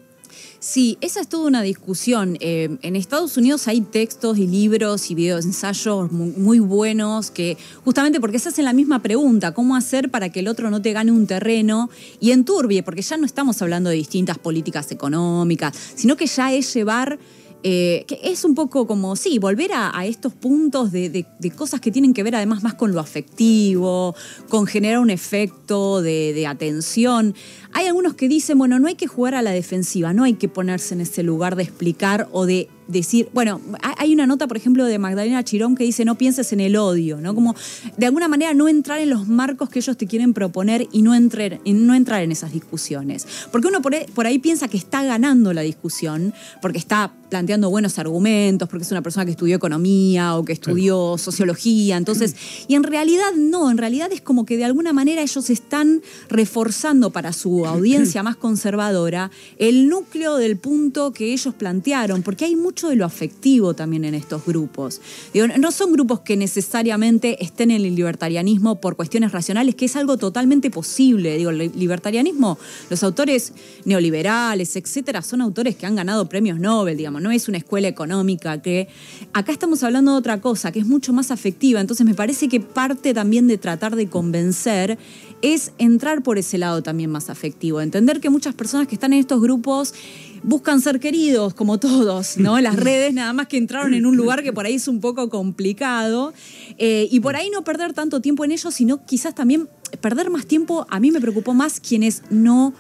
Sí, 0.63 0.99
esa 1.01 1.21
es 1.23 1.29
toda 1.29 1.47
una 1.49 1.63
discusión. 1.63 2.37
Eh, 2.41 2.77
en 2.83 2.95
Estados 2.95 3.39
Unidos 3.39 3.67
hay 3.67 3.81
textos 3.81 4.37
y 4.37 4.47
libros 4.47 5.11
y 5.11 5.15
videos, 5.15 5.47
ensayos 5.47 6.13
mu- 6.13 6.33
muy, 6.37 6.59
buenos 6.59 7.31
que 7.31 7.57
justamente 7.83 8.21
porque 8.21 8.39
se 8.39 8.51
hacen 8.51 8.67
la 8.67 8.75
misma 8.75 9.01
pregunta, 9.01 9.55
¿cómo 9.55 9.75
hacer 9.75 10.11
para 10.11 10.29
que 10.29 10.41
el 10.41 10.49
otro 10.49 10.71
no 10.71 10.83
te 10.83 10.93
gane 10.93 11.13
un 11.13 11.27
terreno 11.27 11.89
y 12.21 12.33
enturbie? 12.33 12.83
Porque 12.83 13.01
ya 13.01 13.17
no 13.17 13.25
estamos 13.25 13.63
hablando 13.63 13.89
de 13.89 13.97
distintas 13.97 14.37
políticas 14.37 14.93
económicas, 14.93 15.75
sino 15.95 16.17
que 16.17 16.27
ya 16.27 16.53
es 16.53 16.73
llevar... 16.75 17.19
eh, 17.63 18.05
que 18.07 18.19
es 18.23 18.45
un 18.45 18.55
poco 18.55 18.87
como, 18.87 19.17
sí, 19.17 19.39
volver 19.39 19.73
a, 19.75 20.07
estos 20.07 20.33
puntos 20.33 20.93
de, 20.93 21.11
de- 21.11 21.51
cosas 21.51 21.81
que 21.81 21.91
tienen 21.91 22.15
que 22.15 22.23
ver 22.23 22.35
además 22.35 22.63
más 22.63 22.75
con 22.75 22.93
lo 22.93 23.01
afectivo, 23.01 24.15
con 24.49 24.67
generar 24.67 24.99
un 25.01 25.11
efecto 25.11 26.01
de, 26.01 26.47
atención. 26.47 27.35
Hay 27.73 27.87
algunos 27.87 28.15
que 28.15 28.29
dicen, 28.29 28.57
bueno, 28.59 28.79
no 28.79 28.89
hay 28.89 28.95
que 28.95 29.07
jugar 29.07 29.35
a 29.35 29.43
la 29.43 29.51
defensiva, 29.51 30.13
no 30.15 30.25
hay 30.25 30.35
que 30.35 30.49
ponerse 30.49 30.95
en 30.95 31.03
ese 31.03 31.23
lugar 31.23 31.55
de 31.55 31.65
explicar 31.65 32.29
o 32.33 32.47
de 32.47 32.69
decir, 32.89 33.29
bueno, 33.33 33.61
hay- 33.99 34.15
una 34.15 34.27
nota, 34.27 34.49
por 34.49 34.57
ejemplo, 34.57 34.85
de 34.87 34.99
Magdalena 34.99 35.45
Chirón 35.45 35.77
que 35.77 35.85
dice, 35.85 36.05
no 36.05 36.17
pienses 36.17 36.53
en 36.53 36.61
el 36.61 36.77
odio, 36.77 37.21
¿no? 37.21 37.35
Como 37.35 37.55
de 37.97 38.07
alguna 38.07 38.27
manera 38.27 38.55
no 38.55 38.69
entrar 38.69 38.99
en 39.01 39.11
los 39.11 39.29
marcos 39.29 39.69
que 39.69 39.79
ellos 39.79 39.97
te 39.97 40.07
quieren 40.07 40.33
proponer 40.35 40.89
y 40.91 41.03
no, 41.03 41.15
entrar, 41.15 41.61
no 41.65 41.95
entrar 41.95 42.23
en 42.23 42.33
esas 42.33 42.53
discusiones. 42.53 43.27
Porque 43.53 43.69
uno 43.69 43.81
por 43.83 44.27
ahí 44.27 44.39
piensa 44.39 44.67
que 44.67 44.77
está 44.77 45.05
ganando 45.05 45.53
la 45.53 45.61
discusión, 45.61 46.35
porque 46.61 46.79
está 46.79 47.13
planteando 47.31 47.71
buenos 47.71 47.99
argumentos, 47.99 48.69
porque 48.69 48.85
es 48.85 48.91
una 48.91 49.03
persona 49.03 49.25
que 49.25 49.31
estudió 49.31 49.57
economía 49.57 50.37
o 50.37 50.45
que 50.45 50.53
estudió 50.53 51.17
sociología, 51.17 51.97
entonces, 51.97 52.37
y 52.69 52.75
en 52.75 52.83
realidad 52.83 53.33
no, 53.37 53.71
en 53.71 53.79
realidad 53.79 54.13
es 54.13 54.21
como 54.21 54.45
que 54.45 54.57
de 54.57 54.65
alguna 54.65 54.93
manera 54.93 55.23
ellos 55.23 55.49
están 55.49 56.03
reforzando 56.29 57.11
para 57.11 57.33
su 57.33 57.67
audiencia 57.67 58.23
más 58.23 58.37
conservadora 58.37 59.31
el 59.59 59.89
núcleo 59.89 60.37
del 60.37 60.59
punto 60.59 61.13
que 61.13 61.33
ellos 61.33 61.55
plantearon, 61.55 62.23
porque 62.23 62.45
hay 62.45 62.57
mucho 62.57 62.89
de 62.89 62.97
lo 62.97 63.05
afectivo 63.05 63.75
también 63.75 64.05
en 64.05 64.15
estos 64.15 64.45
grupos. 64.45 65.01
Digo, 65.33 65.47
no 65.47 65.73
son 65.73 65.93
grupos 65.93 66.21
que 66.21 66.37
necesariamente 66.37 67.43
estén 67.43 67.71
en 67.71 67.85
el 67.85 67.95
libertarianismo 67.95 68.81
por 68.81 68.97
cuestiones 68.97 69.33
racionales, 69.33 69.75
que 69.75 69.87
es 69.87 69.97
algo 69.97 70.17
totalmente 70.17 70.71
posible. 70.71 71.37
Digo, 71.37 71.51
el 71.51 71.73
libertarianismo, 71.75 72.59
los 72.89 73.03
autores 73.03 73.53
neoliberales, 73.85 74.77
etcétera, 74.77 75.23
son 75.23 75.41
autores 75.41 75.77
que 75.77 75.87
han 75.87 75.95
ganado 75.95 76.29
premios 76.29 76.59
Nobel, 76.59 76.97
digamos, 76.97 77.20
no 77.21 77.31
es 77.31 77.49
una 77.49 77.59
escuela 77.59 77.89
económica 77.89 78.61
que 78.63 78.89
acá 79.33 79.53
estamos 79.53 79.83
hablando 79.83 80.13
de 80.13 80.19
otra 80.19 80.41
cosa, 80.41 80.73
que 80.73 80.81
es 80.81 80.87
mucho 80.87 81.13
más 81.13 81.31
afectiva, 81.31 81.81
entonces 81.81 82.07
me 82.07 82.15
parece 82.15 82.49
que 82.49 82.61
parte 82.61 83.15
también 83.15 83.47
de 83.47 83.59
tratar 83.59 83.97
de 83.97 84.09
convencer 84.09 84.99
es 85.43 85.73
entrar 85.79 86.23
por 86.23 86.39
ese 86.39 86.59
lado 86.59 86.83
también 86.83 87.11
más 87.11 87.31
afectivo, 87.31 87.81
entender 87.81 88.21
que 88.21 88.31
muchas 88.31 88.55
personas 88.55 88.89
que 88.89 88.95
están 88.95 89.13
en 89.13 89.21
estos 89.21 89.41
grupos 89.41 89.95
buscan 90.43 90.81
ser 90.81 91.01
queridos, 91.01 91.55
como 91.55 91.79
todos, 91.79 92.39
¿no? 92.39 92.61
Las 92.61 92.77
redes 92.81 93.13
nada 93.15 93.33
más 93.33 93.47
que 93.49 93.57
entraron 93.57 93.95
en 93.95 94.07
un 94.07 94.17
lugar 94.17 94.43
que 94.43 94.53
por 94.53 94.67
ahí 94.67 94.75
es 94.75 94.89
un 94.89 95.01
poco 95.01 95.29
complicado, 95.29 96.33
eh, 96.79 97.09
y 97.11 97.21
por 97.21 97.37
ahí 97.37 97.51
no 97.51 97.63
perder 97.63 97.93
tanto 97.93 98.21
tiempo 98.21 98.45
en 98.45 98.53
ello, 98.53 98.71
sino 98.71 99.05
quizás 99.05 99.35
también 99.35 99.69
perder 100.01 100.31
más 100.31 100.47
tiempo, 100.47 100.87
a 100.89 101.01
mí 101.01 101.11
me 101.11 101.21
preocupó 101.21 101.55
más 101.55 101.81
quienes 101.81 102.23
no 102.31 102.75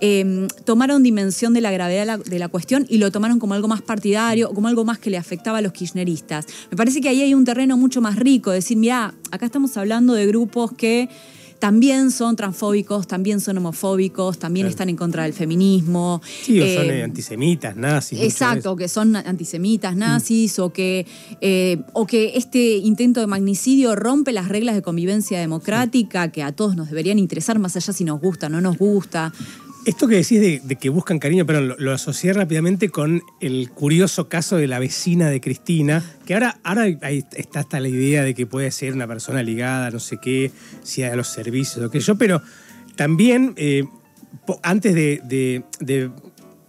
eh, 0.00 0.46
tomaron 0.64 1.02
dimensión 1.02 1.54
de 1.54 1.60
la 1.60 1.70
gravedad 1.70 2.00
de 2.00 2.06
la, 2.06 2.18
de 2.18 2.38
la 2.38 2.48
cuestión 2.48 2.86
y 2.88 2.98
lo 2.98 3.10
tomaron 3.10 3.38
como 3.38 3.54
algo 3.54 3.68
más 3.68 3.82
partidario, 3.82 4.50
como 4.50 4.68
algo 4.68 4.84
más 4.84 4.98
que 4.98 5.10
le 5.10 5.16
afectaba 5.16 5.58
a 5.58 5.62
los 5.62 5.72
kirchneristas. 5.72 6.46
Me 6.70 6.76
parece 6.76 7.00
que 7.00 7.08
ahí 7.08 7.22
hay 7.22 7.34
un 7.34 7.44
terreno 7.44 7.76
mucho 7.76 8.00
más 8.00 8.16
rico, 8.16 8.50
decir, 8.50 8.76
mira, 8.76 9.14
acá 9.30 9.46
estamos 9.46 9.76
hablando 9.76 10.12
de 10.14 10.26
grupos 10.26 10.72
que 10.72 11.08
también 11.60 12.10
son 12.10 12.36
transfóbicos, 12.36 13.06
también 13.06 13.40
son 13.40 13.56
homofóbicos, 13.56 14.38
también 14.38 14.64
Claro. 14.64 14.70
están 14.70 14.88
en 14.90 14.96
contra 14.96 15.22
del 15.22 15.32
feminismo. 15.32 16.20
Sí, 16.42 16.60
o 16.60 16.66
son 16.66 16.90
Eh, 16.90 16.98
eh, 16.98 17.02
antisemitas, 17.04 17.74
nazis. 17.74 18.20
Exacto, 18.20 18.76
que 18.76 18.86
son 18.86 19.16
antisemitas, 19.16 19.96
nazis, 19.96 20.58
o, 20.58 20.74
que, 20.74 21.06
eh, 21.40 21.80
o 21.94 22.06
que 22.06 22.32
este 22.36 22.76
intento 22.76 23.20
de 23.20 23.26
magnicidio 23.28 23.94
rompe 23.94 24.32
las 24.32 24.48
reglas 24.48 24.74
de 24.74 24.82
convivencia 24.82 25.40
democrática 25.40 26.30
que 26.30 26.42
a 26.42 26.52
todos 26.52 26.76
nos 26.76 26.88
deberían 26.90 27.18
interesar, 27.18 27.58
más 27.58 27.76
allá 27.76 27.94
si 27.94 28.04
nos 28.04 28.20
gusta 28.20 28.48
o 28.48 28.50
no 28.50 28.60
nos 28.60 28.76
gusta. 28.76 29.32
Esto 29.86 30.08
que 30.08 30.16
decís 30.16 30.40
de, 30.40 30.60
de 30.64 30.76
que 30.76 30.88
buscan 30.88 31.18
cariño, 31.18 31.44
pero 31.44 31.60
lo, 31.60 31.76
lo 31.78 31.92
asocié 31.92 32.32
rápidamente 32.32 32.88
con 32.88 33.22
el 33.40 33.68
curioso 33.70 34.28
caso 34.30 34.56
de 34.56 34.66
la 34.66 34.78
vecina 34.78 35.28
de 35.28 35.40
Cristina, 35.42 36.02
que 36.24 36.32
ahora, 36.34 36.58
ahora 36.64 36.88
está 36.88 37.60
hasta 37.60 37.80
la 37.80 37.88
idea 37.88 38.22
de 38.22 38.32
que 38.34 38.46
puede 38.46 38.70
ser 38.70 38.94
una 38.94 39.06
persona 39.06 39.42
ligada, 39.42 39.90
no 39.90 40.00
sé 40.00 40.16
qué, 40.22 40.50
si 40.82 41.02
a 41.02 41.14
los 41.16 41.28
servicios 41.28 41.84
o 41.84 41.90
qué 41.90 42.00
yo, 42.00 42.16
pero 42.16 42.40
también 42.96 43.52
eh, 43.56 43.84
antes 44.62 44.94
de, 44.94 45.20
de- 45.24 45.64
de 45.80 46.10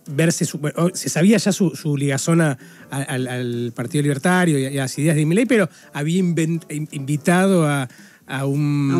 verse, 0.07 0.43
su- 0.45 0.59
se 0.93 1.07
sabía 1.09 1.37
ya 1.37 1.51
su, 1.53 1.69
su 1.75 1.95
ligazón 1.95 2.41
a- 2.41 2.57
al, 2.89 3.27
al 3.27 3.71
Partido 3.73 4.01
Libertario 4.01 4.59
y 4.59 4.65
a, 4.65 4.71
las 4.71 4.97
ideas 4.99 5.15
de 5.15 5.25
Milei, 5.25 5.45
pero 5.45 5.69
había 5.93 6.19
invitado 6.19 7.65
a, 7.65 7.87
a 8.27 8.45
un- 8.45 8.91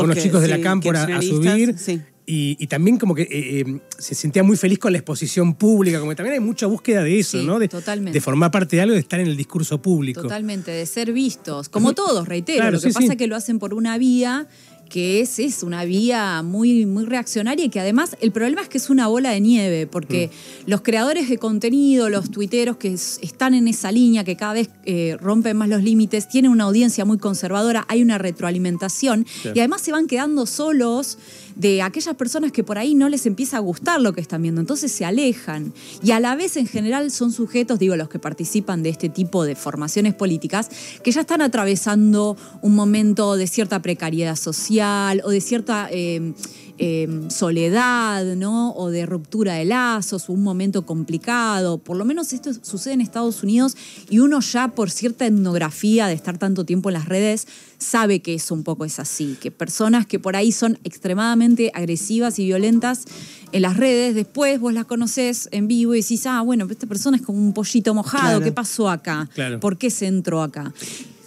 A 0.00 0.02
unos 0.04 0.16
chicos 0.22 0.42
de 0.42 0.48
la 0.48 0.56
sí, 0.56 0.62
Cámpora 0.62 1.02
a 1.16 1.22
subir. 1.22 1.74
sí. 1.76 2.00
Y, 2.26 2.56
y 2.58 2.66
también 2.68 2.96
como 2.96 3.14
que 3.14 3.22
eh, 3.22 3.28
eh, 3.30 3.80
se 3.98 4.14
sentía 4.14 4.42
muy 4.42 4.56
feliz 4.56 4.78
con 4.78 4.92
la 4.92 4.98
exposición 4.98 5.54
pública, 5.54 5.98
como 5.98 6.10
que 6.12 6.16
también 6.16 6.34
hay 6.34 6.40
mucha 6.40 6.66
búsqueda 6.66 7.02
de 7.02 7.18
eso, 7.18 7.38
Sí, 7.38 7.44
¿no? 7.46 7.58
De, 7.58 7.68
totalmente. 7.68 8.12
de 8.16 8.20
formar 8.22 8.50
parte 8.50 8.76
de 8.76 8.82
algo, 8.82 8.94
de 8.94 9.00
estar 9.00 9.20
en 9.20 9.26
el 9.26 9.36
discurso 9.36 9.82
público. 9.82 10.22
Totalmente, 10.22 10.70
de 10.70 10.86
ser 10.86 11.12
vistos. 11.12 11.68
Como 11.68 11.92
todos, 11.92 12.26
reitero. 12.26 12.60
Claro, 12.60 12.76
lo 12.76 12.80
que 12.80 12.88
sí, 12.88 12.94
pasa 12.94 13.06
sí. 13.06 13.12
es 13.12 13.18
que 13.18 13.26
lo 13.26 13.36
hacen 13.36 13.58
por 13.58 13.74
una 13.74 13.98
vía 13.98 14.46
que 14.88 15.20
es, 15.22 15.38
es 15.38 15.62
una 15.62 15.84
vía 15.86 16.42
muy, 16.42 16.84
muy 16.84 17.04
reaccionaria 17.06 17.64
y 17.64 17.68
que 17.70 17.80
además 17.80 18.16
el 18.20 18.32
problema 18.32 18.60
es 18.62 18.68
que 18.68 18.76
es 18.78 18.90
una 18.90 19.06
bola 19.08 19.30
de 19.30 19.40
nieve, 19.40 19.86
porque 19.86 20.28
Mm. 20.28 20.70
los 20.70 20.82
creadores 20.82 21.28
de 21.30 21.38
contenido, 21.38 22.10
los 22.10 22.30
tuiteros 22.30 22.76
que 22.76 22.92
es- 22.92 23.18
están 23.22 23.54
en 23.54 23.66
esa 23.66 23.90
línea, 23.90 24.24
que 24.24 24.36
cada 24.36 24.52
vez 24.52 24.68
eh, 24.84 25.16
rompen 25.20 25.56
más 25.56 25.68
los 25.70 25.82
límites, 25.82 26.28
tienen 26.28 26.50
una 26.50 26.64
audiencia 26.64 27.04
muy 27.06 27.16
conservadora, 27.18 27.86
hay 27.88 28.02
una 28.02 28.18
retroalimentación 28.18 29.24
Claro. 29.42 29.56
y 29.56 29.60
además 29.60 29.80
se 29.80 29.90
van 29.90 30.06
quedando 30.06 30.44
solos 30.46 31.18
de 31.56 31.82
aquellas 31.82 32.16
personas 32.16 32.52
que 32.52 32.64
por 32.64 32.78
ahí 32.78 32.94
no 32.94 33.08
les 33.08 33.26
empieza 33.26 33.56
a 33.56 33.60
gustar 33.60 34.00
lo 34.00 34.12
que 34.12 34.20
están 34.20 34.42
viendo, 34.42 34.60
entonces 34.60 34.90
se 34.92 35.04
alejan. 35.04 35.72
Y 36.02 36.10
a 36.10 36.20
la 36.20 36.34
vez 36.36 36.56
en 36.56 36.66
general 36.66 37.10
son 37.10 37.32
sujetos, 37.32 37.78
digo, 37.78 37.96
los 37.96 38.08
que 38.08 38.18
participan 38.18 38.82
de 38.82 38.90
este 38.90 39.08
tipo 39.08 39.44
de 39.44 39.54
formaciones 39.54 40.14
políticas, 40.14 40.70
que 41.02 41.12
ya 41.12 41.20
están 41.20 41.42
atravesando 41.42 42.36
un 42.62 42.74
momento 42.74 43.36
de 43.36 43.46
cierta 43.46 43.82
precariedad 43.82 44.36
social 44.36 45.22
o 45.24 45.30
de 45.30 45.40
cierta 45.40 45.88
eh, 45.90 46.34
eh, 46.78 47.08
soledad, 47.28 48.24
¿no? 48.36 48.72
O 48.72 48.90
de 48.90 49.06
ruptura 49.06 49.54
de 49.54 49.64
lazos, 49.64 50.28
un 50.28 50.42
momento 50.42 50.84
complicado. 50.86 51.78
Por 51.78 51.96
lo 51.96 52.04
menos 52.04 52.32
esto 52.32 52.50
sucede 52.62 52.94
en 52.94 53.00
Estados 53.00 53.42
Unidos 53.42 53.76
y 54.10 54.18
uno 54.18 54.40
ya 54.40 54.68
por 54.68 54.90
cierta 54.90 55.26
etnografía 55.26 56.06
de 56.06 56.14
estar 56.14 56.38
tanto 56.38 56.64
tiempo 56.64 56.88
en 56.88 56.94
las 56.94 57.06
redes 57.08 57.46
sabe 57.78 58.20
que 58.20 58.34
eso 58.34 58.54
un 58.54 58.62
poco 58.64 58.84
es 58.84 58.98
así, 58.98 59.36
que 59.40 59.50
personas 59.50 60.06
que 60.06 60.18
por 60.18 60.36
ahí 60.36 60.52
son 60.52 60.78
extremadamente 60.84 61.70
agresivas 61.74 62.38
y 62.38 62.44
violentas 62.46 63.04
en 63.52 63.62
las 63.62 63.76
redes, 63.76 64.14
después 64.14 64.58
vos 64.58 64.72
las 64.72 64.86
conocés 64.86 65.48
en 65.52 65.68
vivo 65.68 65.94
y 65.94 66.00
decís, 66.00 66.26
ah, 66.26 66.40
bueno, 66.40 66.66
esta 66.70 66.86
persona 66.86 67.16
es 67.18 67.22
como 67.22 67.38
un 67.38 67.52
pollito 67.52 67.94
mojado, 67.94 68.24
Claro. 68.38 68.40
¿qué 68.44 68.52
pasó 68.52 68.88
acá? 68.88 69.28
Claro. 69.34 69.60
¿Por 69.60 69.76
qué 69.76 69.90
se 69.90 70.06
entró 70.06 70.42
acá? 70.42 70.72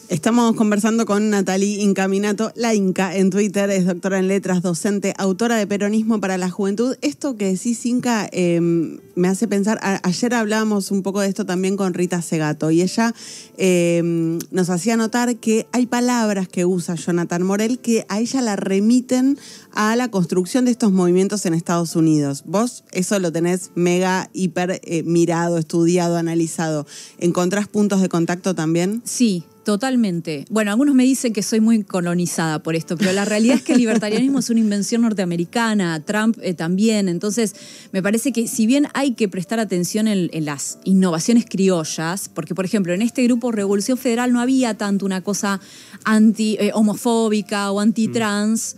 Estamos 0.10 0.56
conversando 0.56 1.06
con 1.06 1.30
Natalie 1.32 1.82
Incaminato, 1.82 2.54
la 2.56 2.74
Inca, 2.74 3.14
en 3.18 3.30
Twitter, 3.30 3.70
es 3.70 3.86
doctora 3.86 4.20
en 4.20 4.30
letras, 4.30 4.62
docente, 4.62 5.14
autora 5.18 5.58
de 5.58 5.68
Peronismo 5.68 6.22
para 6.22 6.38
la 6.38 6.50
Juventud. 6.50 6.96
Esto 7.02 7.36
que 7.36 7.52
decís, 7.52 7.86
Inca, 7.86 8.30
eh, 8.32 8.62
me 8.62 9.28
hace 9.28 9.50
pensar, 9.50 9.80
ayer 9.82 10.34
hablábamos 10.34 10.92
un 10.92 11.04
poco 11.04 11.20
de 11.20 11.28
esto 11.28 11.46
también 11.46 11.76
con 11.76 11.94
Rita 11.94 12.22
Segato 12.22 12.72
y 12.72 12.84
ella 12.84 13.14
eh, 13.58 14.02
nos 14.50 14.70
hacía 14.70 14.96
notar 14.96 15.36
que 15.36 15.68
hay 15.74 15.88
palabras 15.88 16.48
que 16.48 16.64
usa 16.64 16.96
Jonathan 16.96 17.44
Morel 17.44 17.80
que 17.80 18.06
a 18.08 18.22
ella 18.22 18.42
la 18.42 18.56
remiten 18.56 19.38
a 19.74 19.94
la 19.98 20.10
construcción 20.10 20.64
de 20.64 20.72
estos 20.72 20.94
movimientos 20.94 21.46
en 21.46 21.54
Estados 21.54 21.98
Unidos. 21.98 22.44
Vos 22.46 22.86
eso 22.94 23.20
lo 23.20 23.34
tenés 23.34 23.72
mega, 23.76 24.30
hiper 24.32 24.80
eh, 24.84 25.04
mirado, 25.04 25.58
estudiado, 25.58 26.16
analizado. 26.16 26.88
¿Encontrás 27.18 27.68
puntos 27.68 28.00
de 28.02 28.08
contacto 28.08 28.56
también? 28.56 29.02
Sí, 29.04 29.44
totalmente. 29.68 30.46
Bueno, 30.50 30.72
algunos 30.72 30.96
me 30.96 31.04
dicen 31.04 31.34
que 31.34 31.44
soy 31.44 31.60
muy 31.60 31.84
colonizada 31.84 32.64
por 32.64 32.78
esto, 32.78 32.96
pero 32.96 33.12
la 33.12 33.26
realidad 33.26 33.58
es 33.58 33.64
que 33.64 33.74
el 33.74 33.80
libertarianismo 33.80 34.40
es 34.40 34.50
una 34.50 34.62
invención 34.62 35.02
norteamericana, 35.02 36.00
Trump 36.06 36.38
eh, 36.42 36.54
también. 36.54 37.10
Entonces, 37.10 37.54
me 37.92 38.02
parece 38.02 38.32
que 38.32 38.48
si 38.48 38.66
bien 38.66 38.88
hay 38.94 39.12
que 39.12 39.28
prestar 39.28 39.60
atención 39.60 40.08
en, 40.08 40.30
las 40.46 40.80
innovaciones 40.86 41.44
criollas, 41.44 42.30
porque 42.30 42.56
por 42.56 42.64
ejemplo, 42.64 42.94
en 42.94 43.02
este 43.02 43.24
grupo 43.24 43.52
Revolución 43.52 43.98
Federal 43.98 44.32
no 44.32 44.40
había 44.40 44.76
tanto 44.76 45.06
una 45.06 45.20
cosa 45.20 45.60
anti 46.06 46.56
eh, 46.62 46.72
homofóbica 46.74 47.70
o 47.70 47.82
anti-trans. 47.82 48.78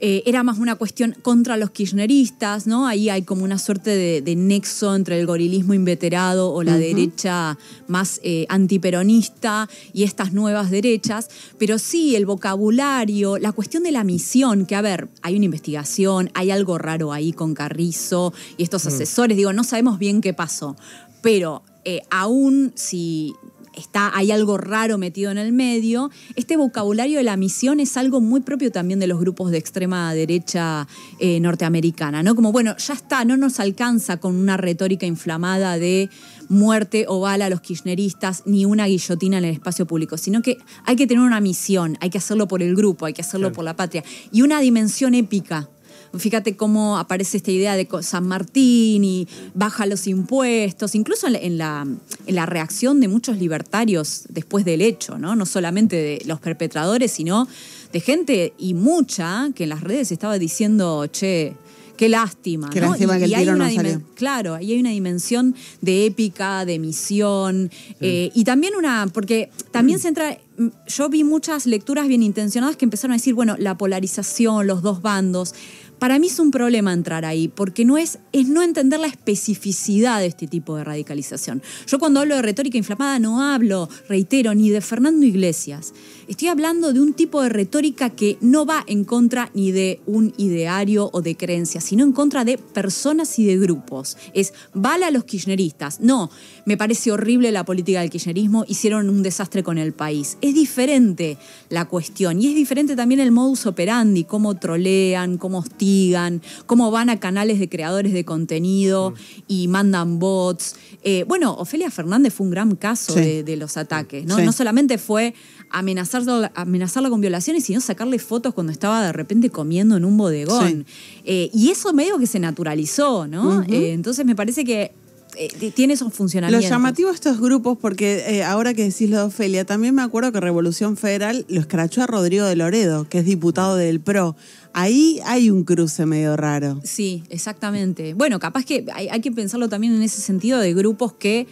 Eh, 0.00 0.22
era 0.26 0.44
más 0.44 0.58
una 0.58 0.76
cuestión 0.76 1.16
contra 1.22 1.56
los 1.56 1.70
kirchneristas, 1.70 2.68
¿no? 2.68 2.86
Ahí 2.86 3.08
hay 3.08 3.22
como 3.22 3.42
una 3.42 3.58
suerte 3.58 3.90
de, 3.90 4.22
de 4.22 4.36
nexo 4.36 4.94
entre 4.94 5.18
el 5.18 5.26
gorilismo 5.26 5.74
inveterado 5.74 6.52
o 6.52 6.62
la 6.62 6.78
derecha 6.78 7.58
más 7.88 8.20
eh, 8.22 8.46
antiperonista 8.48 9.68
y 9.92 10.04
estas 10.04 10.32
nuevas 10.32 10.70
derechas, 10.70 11.28
pero 11.58 11.78
sí 11.78 12.14
el 12.14 12.26
vocabulario, 12.26 13.38
la 13.38 13.50
cuestión 13.50 13.82
de 13.82 13.90
la 13.90 14.04
misión, 14.04 14.66
que 14.66 14.76
a 14.76 14.82
ver, 14.82 15.08
hay 15.22 15.36
una 15.36 15.46
investigación, 15.46 16.30
hay 16.34 16.52
algo 16.52 16.78
raro 16.78 17.12
ahí 17.12 17.32
con 17.32 17.54
Carrizo 17.54 18.32
y 18.56 18.62
estos 18.62 18.86
asesores, 18.86 19.36
digo, 19.36 19.52
no 19.52 19.64
sabemos 19.64 19.98
bien 19.98 20.20
qué 20.20 20.32
pasó, 20.32 20.76
pero 21.22 21.62
eh, 21.84 22.02
aún 22.10 22.72
si 22.74 23.34
está, 23.78 24.16
hay 24.16 24.30
algo 24.30 24.58
raro 24.58 24.98
metido 24.98 25.30
en 25.30 25.38
el 25.38 25.52
medio. 25.52 26.10
Este 26.36 26.56
vocabulario 26.56 27.18
de 27.18 27.24
la 27.24 27.36
misión 27.36 27.80
es 27.80 27.96
algo 27.96 28.20
muy 28.20 28.40
propio 28.40 28.70
también 28.70 29.00
de 29.00 29.06
los 29.06 29.20
grupos 29.20 29.50
de 29.50 29.58
extrema 29.58 30.12
derecha 30.14 30.86
eh, 31.18 31.40
norteamericana, 31.40 32.22
¿no? 32.22 32.34
Como, 32.34 32.52
bueno, 32.52 32.76
ya 32.76 32.94
está, 32.94 33.24
no 33.24 33.36
nos 33.36 33.60
alcanza 33.60 34.18
con 34.18 34.36
una 34.36 34.56
retórica 34.56 35.06
inflamada 35.06 35.78
de 35.78 36.10
muerte 36.48 37.04
o 37.08 37.20
bala 37.20 37.46
a 37.46 37.50
los 37.50 37.60
kirchneristas, 37.60 38.42
ni 38.46 38.64
una 38.64 38.86
guillotina 38.86 39.38
en 39.38 39.44
el 39.44 39.52
espacio 39.52 39.86
público, 39.86 40.16
sino 40.16 40.42
que 40.42 40.58
hay 40.84 40.96
que 40.96 41.06
tener 41.06 41.22
una 41.22 41.40
misión, 41.40 41.96
hay 42.00 42.10
que 42.10 42.18
hacerlo 42.18 42.48
por 42.48 42.62
el 42.62 42.74
grupo, 42.74 43.06
hay 43.06 43.12
que 43.12 43.22
hacerlo 43.22 43.52
por 43.52 43.64
la 43.64 43.76
patria, 43.76 44.04
y 44.32 44.42
una 44.42 44.60
dimensión 44.60 45.14
épica. 45.14 45.68
Fíjate 46.16 46.56
cómo 46.56 46.98
aparece 46.98 47.36
esta 47.36 47.50
idea 47.50 47.76
de 47.76 47.88
San 48.02 48.26
Martín 48.26 49.04
y 49.04 49.28
baja 49.54 49.86
los 49.86 50.06
impuestos, 50.06 50.94
incluso 50.94 51.26
en 51.26 51.58
la, 51.58 51.86
en 52.26 52.34
la, 52.34 52.46
reacción 52.46 53.00
de 53.00 53.08
muchos 53.08 53.38
libertarios 53.38 54.24
después 54.28 54.64
del 54.64 54.80
hecho, 54.80 55.18
¿no? 55.18 55.36
No 55.36 55.44
solamente 55.44 55.96
de 55.96 56.22
los 56.24 56.40
perpetradores, 56.40 57.12
sino 57.12 57.46
de 57.92 58.00
gente 58.00 58.54
y 58.58 58.74
mucha 58.74 59.50
que 59.54 59.64
en 59.64 59.70
las 59.70 59.82
redes 59.82 60.12
estaba 60.12 60.38
diciendo, 60.38 61.06
che, 61.08 61.54
qué 61.98 62.08
lástima. 62.08 62.70
Qué 62.70 62.80
¿no? 62.80 62.90
lástima 62.90 63.18
que 63.18 63.24
el 63.24 63.34
hay 63.34 63.44
tiro 63.44 63.56
no 63.56 63.64
una 63.64 63.74
salió. 63.74 64.00
Claro, 64.14 64.54
ahí 64.54 64.72
hay 64.72 64.80
una 64.80 64.90
dimensión 64.90 65.54
de 65.82 66.06
épica, 66.06 66.64
de 66.64 66.78
misión, 66.78 67.70
eh, 68.00 68.30
y 68.34 68.44
también 68.44 68.74
una, 68.76 69.08
porque 69.12 69.50
también 69.72 69.98
se 69.98 70.08
entra, 70.08 70.38
mm, 70.56 70.68
yo 70.86 71.08
vi 71.10 71.24
muchas 71.24 71.66
lecturas 71.66 72.08
bien 72.08 72.22
intencionadas 72.22 72.76
que 72.76 72.86
empezaron 72.86 73.12
a 73.12 73.16
decir, 73.16 73.34
bueno, 73.34 73.56
la 73.58 73.76
polarización, 73.76 74.66
los 74.66 74.80
dos 74.80 75.02
bandos. 75.02 75.54
Para 75.98 76.18
mí 76.18 76.28
es 76.28 76.38
un 76.38 76.50
problema 76.50 76.92
entrar 76.92 77.24
ahí, 77.24 77.48
porque 77.48 77.84
no 77.84 77.98
es, 77.98 78.18
es 78.32 78.48
no 78.48 78.62
entender 78.62 79.00
la 79.00 79.08
especificidad 79.08 80.20
de 80.20 80.26
este 80.26 80.46
tipo 80.46 80.76
de 80.76 80.84
radicalización. 80.84 81.62
Yo 81.86 81.98
cuando 81.98 82.20
hablo 82.20 82.36
de 82.36 82.42
retórica 82.42 82.78
inflamada 82.78 83.18
no 83.18 83.42
hablo, 83.42 83.88
reitero, 84.08 84.54
ni 84.54 84.70
de 84.70 84.80
Fernando 84.80 85.26
Iglesias. 85.26 85.92
Estoy 86.28 86.48
hablando 86.48 86.92
de 86.92 87.00
un 87.00 87.14
tipo 87.14 87.40
de 87.42 87.48
retórica 87.48 88.10
que 88.10 88.36
no 88.42 88.66
va 88.66 88.84
en 88.86 89.04
contra 89.04 89.50
ni 89.54 89.72
de 89.72 90.02
un 90.04 90.34
ideario 90.36 91.08
o 91.14 91.22
de 91.22 91.38
creencias, 91.38 91.84
sino 91.84 92.04
en 92.04 92.12
contra 92.12 92.44
de 92.44 92.58
personas 92.58 93.38
y 93.38 93.46
de 93.46 93.56
grupos. 93.56 94.18
Es 94.34 94.52
vale 94.74 95.06
a 95.06 95.10
los 95.10 95.24
kirchneristas. 95.24 96.00
No, 96.00 96.30
me 96.66 96.76
parece 96.76 97.10
horrible 97.12 97.50
la 97.50 97.64
política 97.64 98.00
del 98.02 98.10
kirchnerismo, 98.10 98.66
hicieron 98.68 99.08
un 99.08 99.22
desastre 99.22 99.62
con 99.62 99.78
el 99.78 99.94
país. 99.94 100.36
Es 100.42 100.54
diferente 100.54 101.38
la 101.70 101.86
cuestión 101.86 102.42
y 102.42 102.48
es 102.48 102.54
diferente 102.54 102.94
también 102.94 103.20
el 103.20 103.32
modus 103.32 103.64
operandi, 103.64 104.24
cómo 104.24 104.54
trolean, 104.54 105.38
cómo 105.38 105.60
hostigan, 105.60 106.42
cómo 106.66 106.90
van 106.90 107.08
a 107.08 107.18
canales 107.18 107.58
de 107.58 107.70
creadores 107.70 108.12
de 108.12 108.26
contenido 108.26 109.14
y 109.46 109.66
mandan 109.68 110.18
bots. 110.18 110.76
Eh, 111.04 111.24
bueno, 111.26 111.54
Ofelia 111.54 111.90
Fernández 111.90 112.34
fue 112.34 112.44
un 112.44 112.50
gran 112.50 112.76
caso 112.76 113.14
Sí. 113.14 113.20
de, 113.20 113.42
de 113.44 113.56
los 113.56 113.78
ataques, 113.78 114.26
¿no? 114.26 114.36
Sí. 114.36 114.42
No 114.42 114.52
solamente 114.52 114.98
fue 114.98 115.32
amenazarla, 115.70 116.52
amenazarla 116.54 117.10
con 117.10 117.20
violaciones, 117.20 117.64
sino 117.64 117.80
sacarle 117.80 118.18
fotos 118.18 118.54
cuando 118.54 118.72
estaba 118.72 119.04
de 119.04 119.12
repente 119.12 119.50
comiendo 119.50 119.96
en 119.96 120.04
un 120.04 120.16
bodegón. 120.16 120.86
Eh, 121.24 121.50
y 121.52 121.70
eso 121.70 121.92
medio 121.92 122.18
que 122.18 122.26
se 122.26 122.38
naturalizó, 122.38 123.26
¿no? 123.26 123.62
Eh, 123.62 123.92
entonces 123.92 124.24
me 124.24 124.34
parece 124.34 124.64
que 124.64 124.92
eh, 125.36 125.70
tiene 125.72 125.94
esos 125.94 126.08
Lo 126.08 126.14
funcionamientos. 126.14 126.68
llamativo 126.68 127.10
de 127.10 127.14
estos 127.14 127.40
grupos, 127.40 127.78
porque 127.80 128.24
eh, 128.26 128.42
ahora 128.42 128.74
que 128.74 128.84
decís 128.84 129.08
lo 129.08 129.18
de 129.18 129.22
Ofelia, 129.24 129.64
también 129.64 129.94
me 129.94 130.02
acuerdo 130.02 130.32
que 130.32 130.40
Revolución 130.40 130.96
Federal 130.96 131.44
lo 131.48 131.60
escrachó 131.60 132.02
a 132.02 132.06
Rodrigo 132.06 132.44
de 132.44 132.56
Loredo, 132.56 133.06
que 133.08 133.18
es 133.18 133.24
diputado 133.24 133.76
del 133.76 134.00
PRO. 134.00 134.36
Ahí 134.72 135.20
hay 135.24 135.50
un 135.50 135.64
cruce 135.64 136.06
medio 136.06 136.36
raro. 136.36 136.80
Sí, 136.82 137.22
exactamente. 137.30 138.14
Bueno, 138.14 138.38
capaz 138.38 138.64
que 138.64 138.86
hay, 138.92 139.08
hay 139.08 139.20
que 139.20 139.30
pensarlo 139.30 139.68
también 139.68 139.94
en 139.94 140.02
ese 140.02 140.20
sentido 140.20 140.58
de 140.58 140.74
grupos 140.74 141.12
que... 141.12 141.46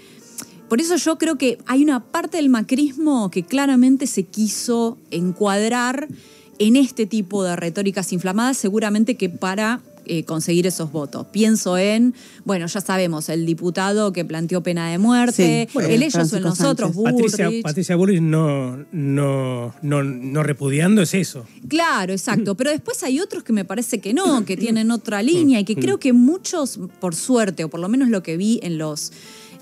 Por 0.68 0.80
eso 0.80 0.96
yo 0.96 1.18
creo 1.18 1.36
que 1.36 1.58
hay 1.66 1.82
una 1.82 2.00
parte 2.00 2.38
del 2.38 2.48
macrismo 2.48 3.30
que 3.30 3.44
claramente 3.44 4.06
se 4.06 4.24
quiso 4.24 4.98
encuadrar 5.10 6.08
en 6.58 6.76
este 6.76 7.06
tipo 7.06 7.44
de 7.44 7.56
retóricas 7.56 8.12
inflamadas, 8.12 8.56
seguramente 8.56 9.16
que 9.16 9.28
para 9.28 9.80
eh, 10.08 10.24
conseguir 10.24 10.68
esos 10.68 10.92
votos. 10.92 11.26
Pienso 11.32 11.76
en, 11.78 12.14
bueno, 12.44 12.66
ya 12.66 12.80
sabemos, 12.80 13.28
el 13.28 13.44
diputado 13.44 14.12
que 14.12 14.24
planteó 14.24 14.62
pena 14.62 14.88
de 14.88 14.98
muerte, 14.98 15.66
Sí, 15.66 15.72
bueno, 15.74 15.88
el 15.88 16.02
ellos 16.02 16.14
o 16.32 16.36
el 16.36 16.42
Francisco 16.42 16.48
nosotros. 16.48 16.92
Patricia. 16.96 17.50
Patricia 17.62 17.96
Bullrich 17.96 18.20
no, 18.20 18.86
no, 18.92 19.74
no, 19.82 20.04
no 20.04 20.42
repudiando 20.44 21.02
es 21.02 21.12
eso. 21.12 21.44
Claro, 21.66 22.12
exacto. 22.12 22.54
Pero 22.54 22.70
después 22.70 23.02
hay 23.02 23.18
otros 23.18 23.42
que 23.42 23.52
me 23.52 23.64
parece 23.64 24.00
que 24.00 24.14
no, 24.14 24.44
que 24.44 24.56
tienen 24.56 24.92
otra 24.92 25.22
línea 25.22 25.58
y 25.58 25.64
que 25.64 25.74
creo 25.74 25.98
que 25.98 26.12
muchos, 26.12 26.78
por 27.00 27.16
suerte, 27.16 27.64
o 27.64 27.68
por 27.68 27.80
lo 27.80 27.88
menos 27.88 28.08
lo 28.08 28.22
que 28.22 28.36
vi 28.36 28.60
en 28.62 28.78
los 28.78 29.12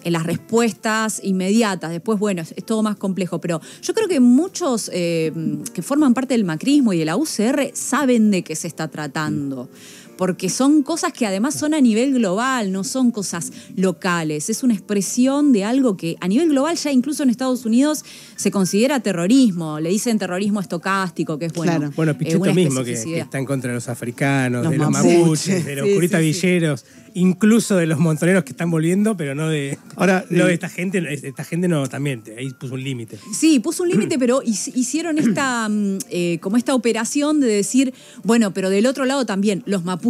en 0.05 0.13
las 0.13 0.25
respuestas 0.25 1.21
inmediatas. 1.23 1.91
Después, 1.91 2.19
bueno, 2.19 2.43
es, 2.43 2.65
todo 2.65 2.83
más 2.83 2.97
complejo, 2.97 3.41
pero 3.41 3.61
yo 3.83 3.95
creo 3.95 4.09
que 4.09 4.21
muchos 4.21 4.91
eh, 4.93 5.33
que 5.73 5.83
forman 5.83 6.15
parte 6.15 6.35
del 6.35 6.45
macrismo 6.45 6.93
y 6.93 6.99
de 6.99 7.05
la 7.05 7.17
UCR 7.17 7.71
saben 7.73 8.31
de 8.31 8.43
qué 8.43 8.55
se 8.55 8.69
está 8.69 8.89
tratando. 8.89 9.69
Porque 10.17 10.49
son 10.49 10.83
cosas 10.83 11.13
que 11.13 11.27
además 11.27 11.55
son 11.55 11.75
a 11.75 11.81
nivel 11.81 12.15
global, 12.15 12.71
no 12.73 12.85
son 12.85 13.11
cosas 13.11 13.53
locales. 13.77 14.49
Es 14.51 14.63
una 14.63 14.75
expresión 14.75 15.53
de 15.53 15.65
algo 15.65 15.97
que 15.97 16.17
a 16.21 16.29
nivel 16.29 16.49
global 16.51 16.77
ya 16.77 16.93
incluso 16.93 17.23
en 17.23 17.31
Estados 17.31 17.65
Unidos 17.65 18.05
se 18.37 18.51
considera 18.51 19.01
terrorismo. 19.01 19.81
Le 19.81 19.91
dicen 19.91 20.19
terrorismo 20.19 20.61
estocástico, 20.61 21.39
que 21.39 21.47
es 21.47 21.53
bueno. 21.53 21.73
Claro. 21.79 21.93
Bueno, 21.97 22.13
eh, 22.13 22.15
Pichetto 22.15 22.41
una 22.43 22.53
mismo, 22.55 22.85
que, 22.85 22.93
está 22.93 23.39
en 23.39 23.45
contra 23.45 23.71
de 23.71 23.75
los 23.75 23.89
africanos, 23.89 24.63
Los 24.65 24.73
de 24.73 24.79
los 24.79 24.91
mapuches. 24.91 25.65
de 25.65 25.77
los 25.77 25.89
Sí, 25.89 25.95
curitas 25.95 26.21
sí, 26.21 26.33
sí. 26.33 26.47
villeros, 26.47 26.85
incluso 27.15 27.77
de 27.77 27.87
los 27.87 27.99
montoneros 27.99 28.45
que 28.45 28.51
están 28.53 28.71
volviendo, 28.71 29.17
pero 29.17 29.35
no 29.35 29.49
de, 29.49 29.79
Ahora, 29.97 30.25
no 30.31 30.45
eh, 30.45 30.49
de 30.49 30.55
esta 30.55 30.69
gente. 30.69 31.03
Esta 31.27 31.45
gente 31.45 31.69
no, 31.69 31.87
también, 31.89 32.23
ahí 32.39 32.51
puso 32.53 32.75
un 32.75 32.85
límite. 32.85 33.19
Sí, 33.37 33.59
puso 33.61 33.83
un 33.83 33.89
límite, 33.91 34.17
pero 34.19 34.43
hic- 34.43 34.73
hicieron 34.75 35.19
esta 35.19 35.69
mm, 35.69 35.99
eh, 36.11 36.39
como 36.41 36.57
esta 36.57 36.75
operación 36.75 37.41
de 37.41 37.49
decir, 37.49 37.93
bueno, 38.23 38.53
pero 38.55 38.71
del 38.71 38.87
otro 38.87 39.05
lado 39.05 39.27
también, 39.27 39.63
los 39.67 39.85
mapuches. 39.85 40.04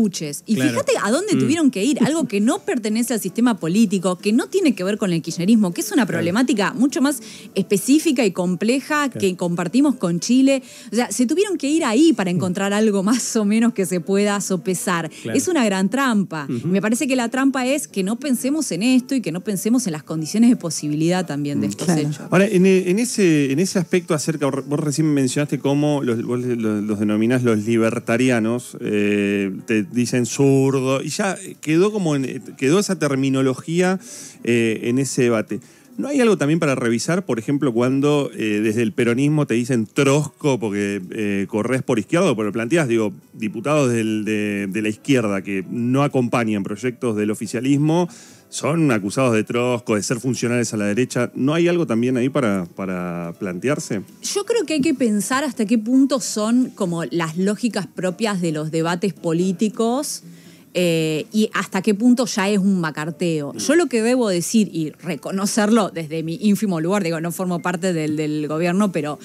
Y 0.46 0.54
Claro. 0.56 0.70
fíjate 0.70 0.92
a 1.02 1.10
dónde 1.10 1.34
tuvieron 1.36 1.70
que 1.70 1.84
ir, 1.84 1.98
algo 2.04 2.26
que 2.26 2.40
no 2.40 2.58
pertenece 2.60 3.14
al 3.14 3.20
sistema 3.20 3.58
político, 3.58 4.18
que 4.18 4.32
no 4.32 4.48
tiene 4.48 4.74
que 4.74 4.82
ver 4.84 4.98
con 4.98 5.12
el 5.12 5.22
kirchnerismo, 5.22 5.72
que 5.72 5.80
es 5.82 5.92
una 5.92 6.04
problemática 6.06 6.72
mucho 6.74 7.00
más 7.00 7.20
específica 7.54 8.24
y 8.24 8.32
compleja 8.32 9.08
que 9.08 9.36
compartimos 9.36 9.94
con 9.96 10.20
Chile. 10.20 10.62
O 10.92 10.94
sea, 10.94 11.10
se 11.12 11.26
tuvieron 11.26 11.56
que 11.56 11.68
ir 11.68 11.84
ahí 11.84 12.12
para 12.12 12.30
encontrar 12.30 12.72
algo 12.72 13.02
más 13.02 13.36
o 13.36 13.44
menos 13.44 13.72
que 13.72 13.86
se 13.86 14.00
pueda 14.00 14.40
sopesar. 14.40 15.10
Es 15.32 15.48
una 15.48 15.64
gran 15.64 15.88
trampa. 15.90 16.46
Me 16.64 16.80
parece 16.82 17.06
que 17.06 17.16
la 17.16 17.28
trampa 17.28 17.66
es 17.66 17.86
que 17.88 18.02
no 18.02 18.16
pensemos 18.18 18.70
en 18.72 18.82
esto 18.82 19.14
y 19.14 19.20
que 19.20 19.32
no 19.32 19.40
pensemos 19.42 19.86
en 19.86 19.92
las 19.92 20.02
condiciones 20.02 20.50
de 20.50 20.56
posibilidad 20.56 21.26
también 21.26 21.60
de 21.60 21.68
estos 21.68 21.86
Claro. 21.86 22.00
hechos. 22.00 22.20
Ahora, 22.30 22.46
en, 22.46 22.66
e- 22.66 22.90
en 22.90 22.98
ese, 22.98 23.52
en 23.52 23.58
ese 23.58 23.78
aspecto 23.78 24.14
acerca, 24.14 24.46
vos 24.46 24.80
recién 24.80 25.12
mencionaste 25.12 25.58
cómo 25.58 26.02
los, 26.02 26.22
vos 26.24 26.40
los, 26.40 26.82
los 26.82 26.98
denominás 26.98 27.42
los 27.42 27.64
libertarianos, 27.64 28.76
eh, 28.80 29.52
te 29.66 29.83
dicen 29.92 30.26
zurdo, 30.26 31.02
y 31.02 31.08
ya 31.08 31.36
quedó 31.60 31.92
como 31.92 32.16
en- 32.16 32.42
quedó 32.56 32.78
esa 32.78 32.98
terminología 32.98 33.98
eh, 34.44 34.80
en 34.84 34.98
ese 34.98 35.22
debate. 35.22 35.60
¿No 35.96 36.08
hay 36.08 36.20
algo 36.20 36.36
también 36.36 36.58
para 36.58 36.74
revisar, 36.74 37.24
por 37.24 37.38
ejemplo, 37.38 37.72
cuando 37.72 38.28
eh, 38.34 38.60
desde 38.64 38.82
el 38.82 38.92
peronismo 38.92 39.46
te 39.46 39.54
dicen 39.54 39.86
trosco 39.86 40.58
porque 40.58 41.00
eh, 41.12 41.46
corres 41.48 41.84
por 41.84 42.00
izquierda, 42.00 42.34
pero 42.34 42.50
planteas, 42.50 42.88
digo, 42.88 43.12
diputados 43.32 43.92
de 43.92 44.68
la 44.82 44.88
izquierda 44.88 45.42
que 45.42 45.64
no 45.70 46.02
acompañan 46.02 46.64
proyectos 46.64 47.14
del 47.16 47.30
oficialismo, 47.30 48.08
son 48.54 48.92
acusados 48.92 49.34
de 49.34 49.42
trosco, 49.42 49.96
de 49.96 50.02
ser 50.04 50.20
funcionales 50.20 50.72
a 50.72 50.76
la 50.76 50.84
derecha. 50.84 51.32
¿No 51.34 51.54
hay 51.54 51.66
algo 51.66 51.88
también 51.88 52.16
ahí 52.16 52.28
para, 52.28 52.66
para 52.76 53.34
plantearse? 53.40 54.02
Yo 54.22 54.44
creo 54.44 54.64
que 54.64 54.74
hay 54.74 54.80
que 54.80 54.94
pensar 54.94 55.42
hasta 55.42 55.66
qué 55.66 55.76
punto 55.76 56.20
son 56.20 56.70
como 56.70 57.04
las 57.04 57.36
lógicas 57.36 57.88
propias 57.88 58.40
de 58.40 58.52
los 58.52 58.70
debates 58.70 59.12
políticos 59.12 60.22
eh, 60.72 61.26
y 61.32 61.50
hasta 61.52 61.82
qué 61.82 61.94
punto 61.94 62.26
ya 62.26 62.48
es 62.48 62.58
un 62.58 62.80
macarteo. 62.80 63.54
Yo 63.54 63.74
lo 63.74 63.86
que 63.86 64.02
debo 64.02 64.28
decir 64.28 64.68
y 64.72 64.90
reconocerlo 64.90 65.90
desde 65.90 66.22
mi 66.22 66.38
ínfimo 66.40 66.80
lugar, 66.80 67.02
digo, 67.02 67.20
no 67.20 67.32
formo 67.32 67.60
parte 67.60 67.92
del, 67.92 68.16
del 68.16 68.46
gobierno, 68.46 68.92
pero 68.92 69.18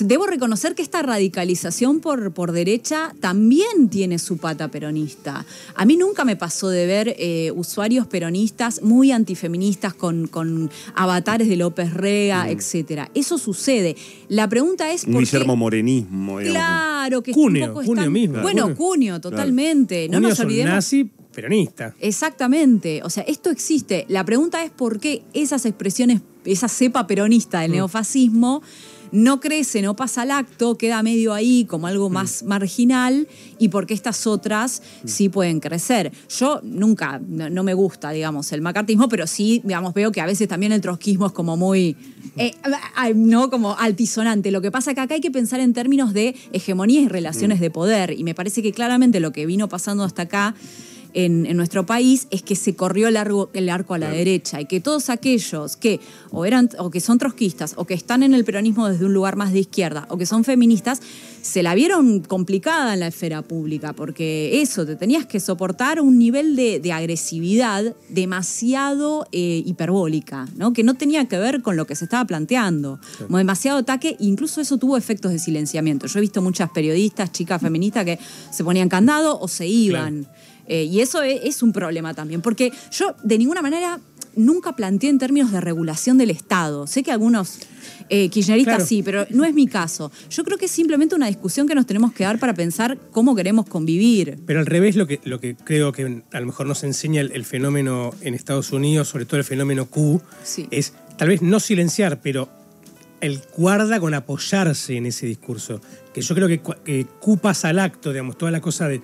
debo 0.00 0.26
reconocer 0.26 0.74
que 0.74 0.82
esta 0.82 1.02
radicalización 1.02 2.00
por, 2.00 2.32
por 2.32 2.52
derecha 2.52 3.14
también 3.20 3.88
tiene 3.90 4.18
su 4.18 4.38
pata 4.38 4.68
peronista. 4.68 5.44
A 5.74 5.84
mí 5.84 5.96
nunca 5.96 6.24
me 6.24 6.36
pasó 6.36 6.68
de 6.68 6.86
ver 6.86 7.14
eh, 7.18 7.52
usuarios 7.54 8.06
peronistas 8.06 8.82
muy 8.82 9.12
antifeministas 9.12 9.94
con, 9.94 10.26
con 10.26 10.70
avatares 10.94 11.48
de 11.48 11.56
López 11.56 11.92
Rega, 11.94 12.48
etcétera. 12.50 13.10
Eso 13.14 13.38
sucede. 13.38 13.96
La 14.28 14.48
pregunta 14.48 14.92
es 14.92 15.04
Un 15.04 15.14
por 15.14 15.22
qué... 15.24 15.30
Guillermo 15.30 15.56
Morenismo, 15.56 16.38
digamos. 16.38 16.52
Claro, 16.56 17.22
que 17.22 17.32
Cuneo, 17.32 17.66
un 17.68 17.72
poco 17.74 17.86
Cuneo 17.86 18.02
están- 18.04 18.12
mismo. 18.12 18.42
Bueno, 18.42 18.62
Cuneo. 18.62 18.76
Cuneo, 18.76 19.20
totalmente. 19.20 20.08
No 20.08 20.20
nos 20.20 20.36
son 20.36 20.46
olvidemos. 20.46 20.72
nazi 20.74 21.10
peronista. 21.34 21.94
Exactamente. 21.98 23.00
O 23.04 23.10
sea, 23.10 23.22
esto 23.24 23.50
existe. 23.50 24.04
La 24.08 24.24
pregunta 24.24 24.62
es 24.64 24.70
por 24.70 25.00
qué 25.00 25.22
esas 25.32 25.64
expresiones, 25.66 26.20
esa 26.44 26.68
cepa 26.68 27.06
peronista 27.06 27.58
Mm. 27.58 27.62
del 27.62 27.72
neofascismo 27.72 28.62
no 29.12 29.40
crece, 29.40 29.82
no 29.82 29.94
pasa 29.94 30.22
al 30.22 30.30
acto, 30.30 30.76
queda 30.76 31.02
medio 31.02 31.32
ahí 31.34 31.64
como 31.66 31.86
algo 31.86 32.10
Mm. 32.10 32.12
más 32.12 32.42
marginal 32.42 33.28
y 33.58 33.68
por 33.68 33.86
qué 33.86 33.94
estas 33.94 34.26
otras 34.26 34.82
sí 35.04 35.28
pueden 35.28 35.60
crecer. 35.60 36.10
Yo 36.38 36.60
nunca, 36.62 37.20
no, 37.26 37.48
no 37.50 37.62
me 37.62 37.74
gusta, 37.74 38.10
digamos, 38.10 38.50
el 38.52 38.62
macartismo, 38.62 39.08
pero 39.08 39.26
sí, 39.26 39.60
digamos, 39.64 39.94
veo 39.94 40.10
que 40.12 40.20
a 40.20 40.26
veces 40.26 40.48
también 40.48 40.72
el 40.72 40.80
trotskismo 40.80 41.26
es 41.26 41.32
como 41.32 41.56
muy, 41.56 41.96
eh, 42.36 42.52
no 43.14 43.50
como 43.50 43.76
altisonante. 43.78 44.50
Lo 44.50 44.60
que 44.62 44.70
pasa 44.70 44.90
es 44.90 44.94
que 44.94 45.00
acá 45.02 45.14
hay 45.14 45.20
que 45.20 45.30
pensar 45.30 45.60
en 45.60 45.72
términos 45.74 46.12
de 46.12 46.34
hegemonías 46.52 47.04
y 47.04 47.08
relaciones 47.08 47.60
de 47.60 47.70
poder 47.70 48.12
y 48.18 48.24
me 48.24 48.34
parece 48.34 48.62
que 48.62 48.72
claramente 48.72 49.20
lo 49.20 49.30
que 49.32 49.44
vino 49.46 49.68
pasando 49.68 50.04
hasta 50.04 50.22
acá 50.22 50.54
en, 51.14 51.46
en 51.46 51.56
nuestro 51.56 51.84
país 51.86 52.26
es 52.30 52.42
que 52.42 52.56
se 52.56 52.74
corrió 52.74 53.08
el, 53.08 53.16
arco- 53.16 53.50
el 53.52 53.68
arco 53.68 53.94
a 53.94 53.98
la 53.98 54.10
derecha 54.10 54.60
y 54.60 54.66
que 54.66 54.80
todos 54.80 55.10
aquellos 55.10 55.76
que 55.76 56.00
o 56.30 56.44
eran 56.44 56.70
o 56.78 56.90
que 56.90 57.00
son 57.00 57.18
trotskistas 57.18 57.74
o 57.76 57.84
que 57.84 57.94
están 57.94 58.22
en 58.22 58.34
el 58.34 58.44
peronismo 58.44 58.88
desde 58.88 59.04
un 59.04 59.12
lugar 59.14 59.36
más 59.36 59.52
de 59.52 59.60
izquierda 59.60 60.06
o 60.08 60.16
que 60.18 60.26
son 60.26 60.44
feministas 60.44 61.00
se 61.42 61.62
la 61.62 61.74
vieron 61.74 62.20
complicada 62.20 62.94
en 62.94 63.00
la 63.00 63.08
esfera 63.08 63.42
pública 63.42 63.92
porque 63.92 64.60
eso 64.62 64.86
te 64.86 64.94
tenías 64.96 65.26
que 65.26 65.40
soportar 65.40 66.00
un 66.00 66.18
nivel 66.18 66.54
de, 66.56 66.78
de 66.78 66.92
agresividad 66.92 67.94
demasiado 68.08 69.26
eh, 69.32 69.62
hiperbólica 69.66 70.48
¿no? 70.56 70.72
que 70.72 70.82
no 70.84 70.94
tenía 70.94 71.26
que 71.26 71.38
ver 71.38 71.62
con 71.62 71.76
lo 71.76 71.86
que 71.86 71.94
se 71.96 72.04
estaba 72.04 72.24
planteando. 72.26 72.98
Como 73.18 73.38
demasiado 73.38 73.78
ataque 73.78 74.16
incluso 74.20 74.60
eso 74.60 74.78
tuvo 74.78 74.96
efectos 74.96 75.32
de 75.32 75.38
silenciamiento. 75.38 76.06
Yo 76.06 76.18
he 76.18 76.22
visto 76.22 76.40
muchas 76.42 76.70
periodistas 76.70 77.32
chicas 77.32 77.60
feministas 77.60 78.04
que 78.04 78.18
se 78.50 78.64
ponían 78.64 78.88
candado 78.88 79.38
o 79.40 79.48
se 79.48 79.66
iban 79.66 80.26
eh, 80.66 80.84
y 80.84 81.00
eso 81.00 81.22
es, 81.22 81.40
es 81.44 81.62
un 81.62 81.72
problema 81.72 82.14
también, 82.14 82.40
porque 82.42 82.72
yo 82.90 83.14
de 83.22 83.38
ninguna 83.38 83.62
manera 83.62 84.00
nunca 84.34 84.74
planteé 84.74 85.10
en 85.10 85.18
términos 85.18 85.52
de 85.52 85.60
regulación 85.60 86.16
del 86.16 86.30
Estado. 86.30 86.86
Sé 86.86 87.02
que 87.02 87.12
algunos 87.12 87.58
eh, 88.08 88.30
kirchneristas 88.30 88.76
Claro. 88.76 88.86
sí, 88.86 89.02
pero 89.02 89.26
no 89.30 89.44
es 89.44 89.52
mi 89.52 89.66
caso. 89.66 90.10
Yo 90.30 90.42
creo 90.44 90.56
que 90.56 90.64
es 90.66 90.70
simplemente 90.70 91.14
una 91.14 91.26
discusión 91.26 91.66
que 91.68 91.74
nos 91.74 91.84
tenemos 91.86 92.12
que 92.14 92.24
dar 92.24 92.38
para 92.38 92.54
pensar 92.54 92.96
cómo 93.10 93.34
queremos 93.34 93.66
convivir. 93.66 94.38
Pero 94.46 94.60
al 94.60 94.66
revés, 94.66 94.96
lo 94.96 95.06
que, 95.06 95.20
lo 95.24 95.38
que 95.38 95.54
creo 95.54 95.92
que 95.92 96.22
a 96.32 96.40
lo 96.40 96.46
mejor 96.46 96.66
nos 96.66 96.82
enseña 96.82 97.20
el, 97.20 97.32
el 97.32 97.44
fenómeno 97.44 98.14
en 98.22 98.32
Estados 98.34 98.72
Unidos, 98.72 99.08
sobre 99.08 99.26
todo 99.26 99.36
el 99.36 99.44
fenómeno 99.44 99.84
Q, 99.86 100.22
Sí. 100.44 100.66
es 100.70 100.94
tal 101.18 101.28
vez 101.28 101.42
no 101.42 101.60
silenciar, 101.60 102.20
pero 102.22 102.48
el 103.20 103.38
guarda 103.56 104.00
con 104.00 104.14
apoyarse 104.14 104.96
en 104.96 105.06
ese 105.06 105.26
discurso. 105.26 105.80
Que 106.14 106.22
yo 106.22 106.34
creo 106.34 106.48
que, 106.48 106.60
que 106.84 107.06
Q 107.20 107.36
pasa 107.38 107.68
al 107.68 107.78
acto, 107.80 108.10
digamos, 108.12 108.38
toda 108.38 108.50
la 108.50 108.60
cosa 108.62 108.88
de, 108.88 109.02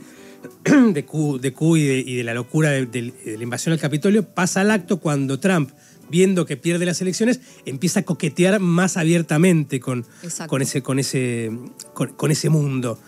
de, 0.92 1.04
Q, 1.04 1.38
de 1.38 1.52
Q 1.52 1.76
y 1.76 1.82
de, 1.84 1.98
y 1.98 2.14
de 2.16 2.24
la 2.24 2.34
locura 2.34 2.70
de, 2.70 2.86
de- 2.86 3.12
de 3.24 3.36
la 3.36 3.42
invasión 3.42 3.72
al 3.72 3.80
Capitolio, 3.80 4.22
pasa 4.24 4.60
al 4.60 4.70
acto 4.70 4.98
cuando 5.00 5.40
Trump, 5.40 5.70
viendo 6.10 6.46
que 6.46 6.56
pierde 6.56 6.86
las 6.86 7.00
elecciones, 7.00 7.40
empieza 7.66 8.00
a 8.00 8.02
coquetear 8.04 8.60
más 8.60 8.96
abiertamente 8.96 9.80
con, 9.80 10.06
con, 10.46 10.62
ese, 10.62 10.82
con, 10.82 10.98
ese, 10.98 11.50
con, 11.94 12.10
con 12.14 12.30
ese 12.30 12.48
mundo. 12.50 12.98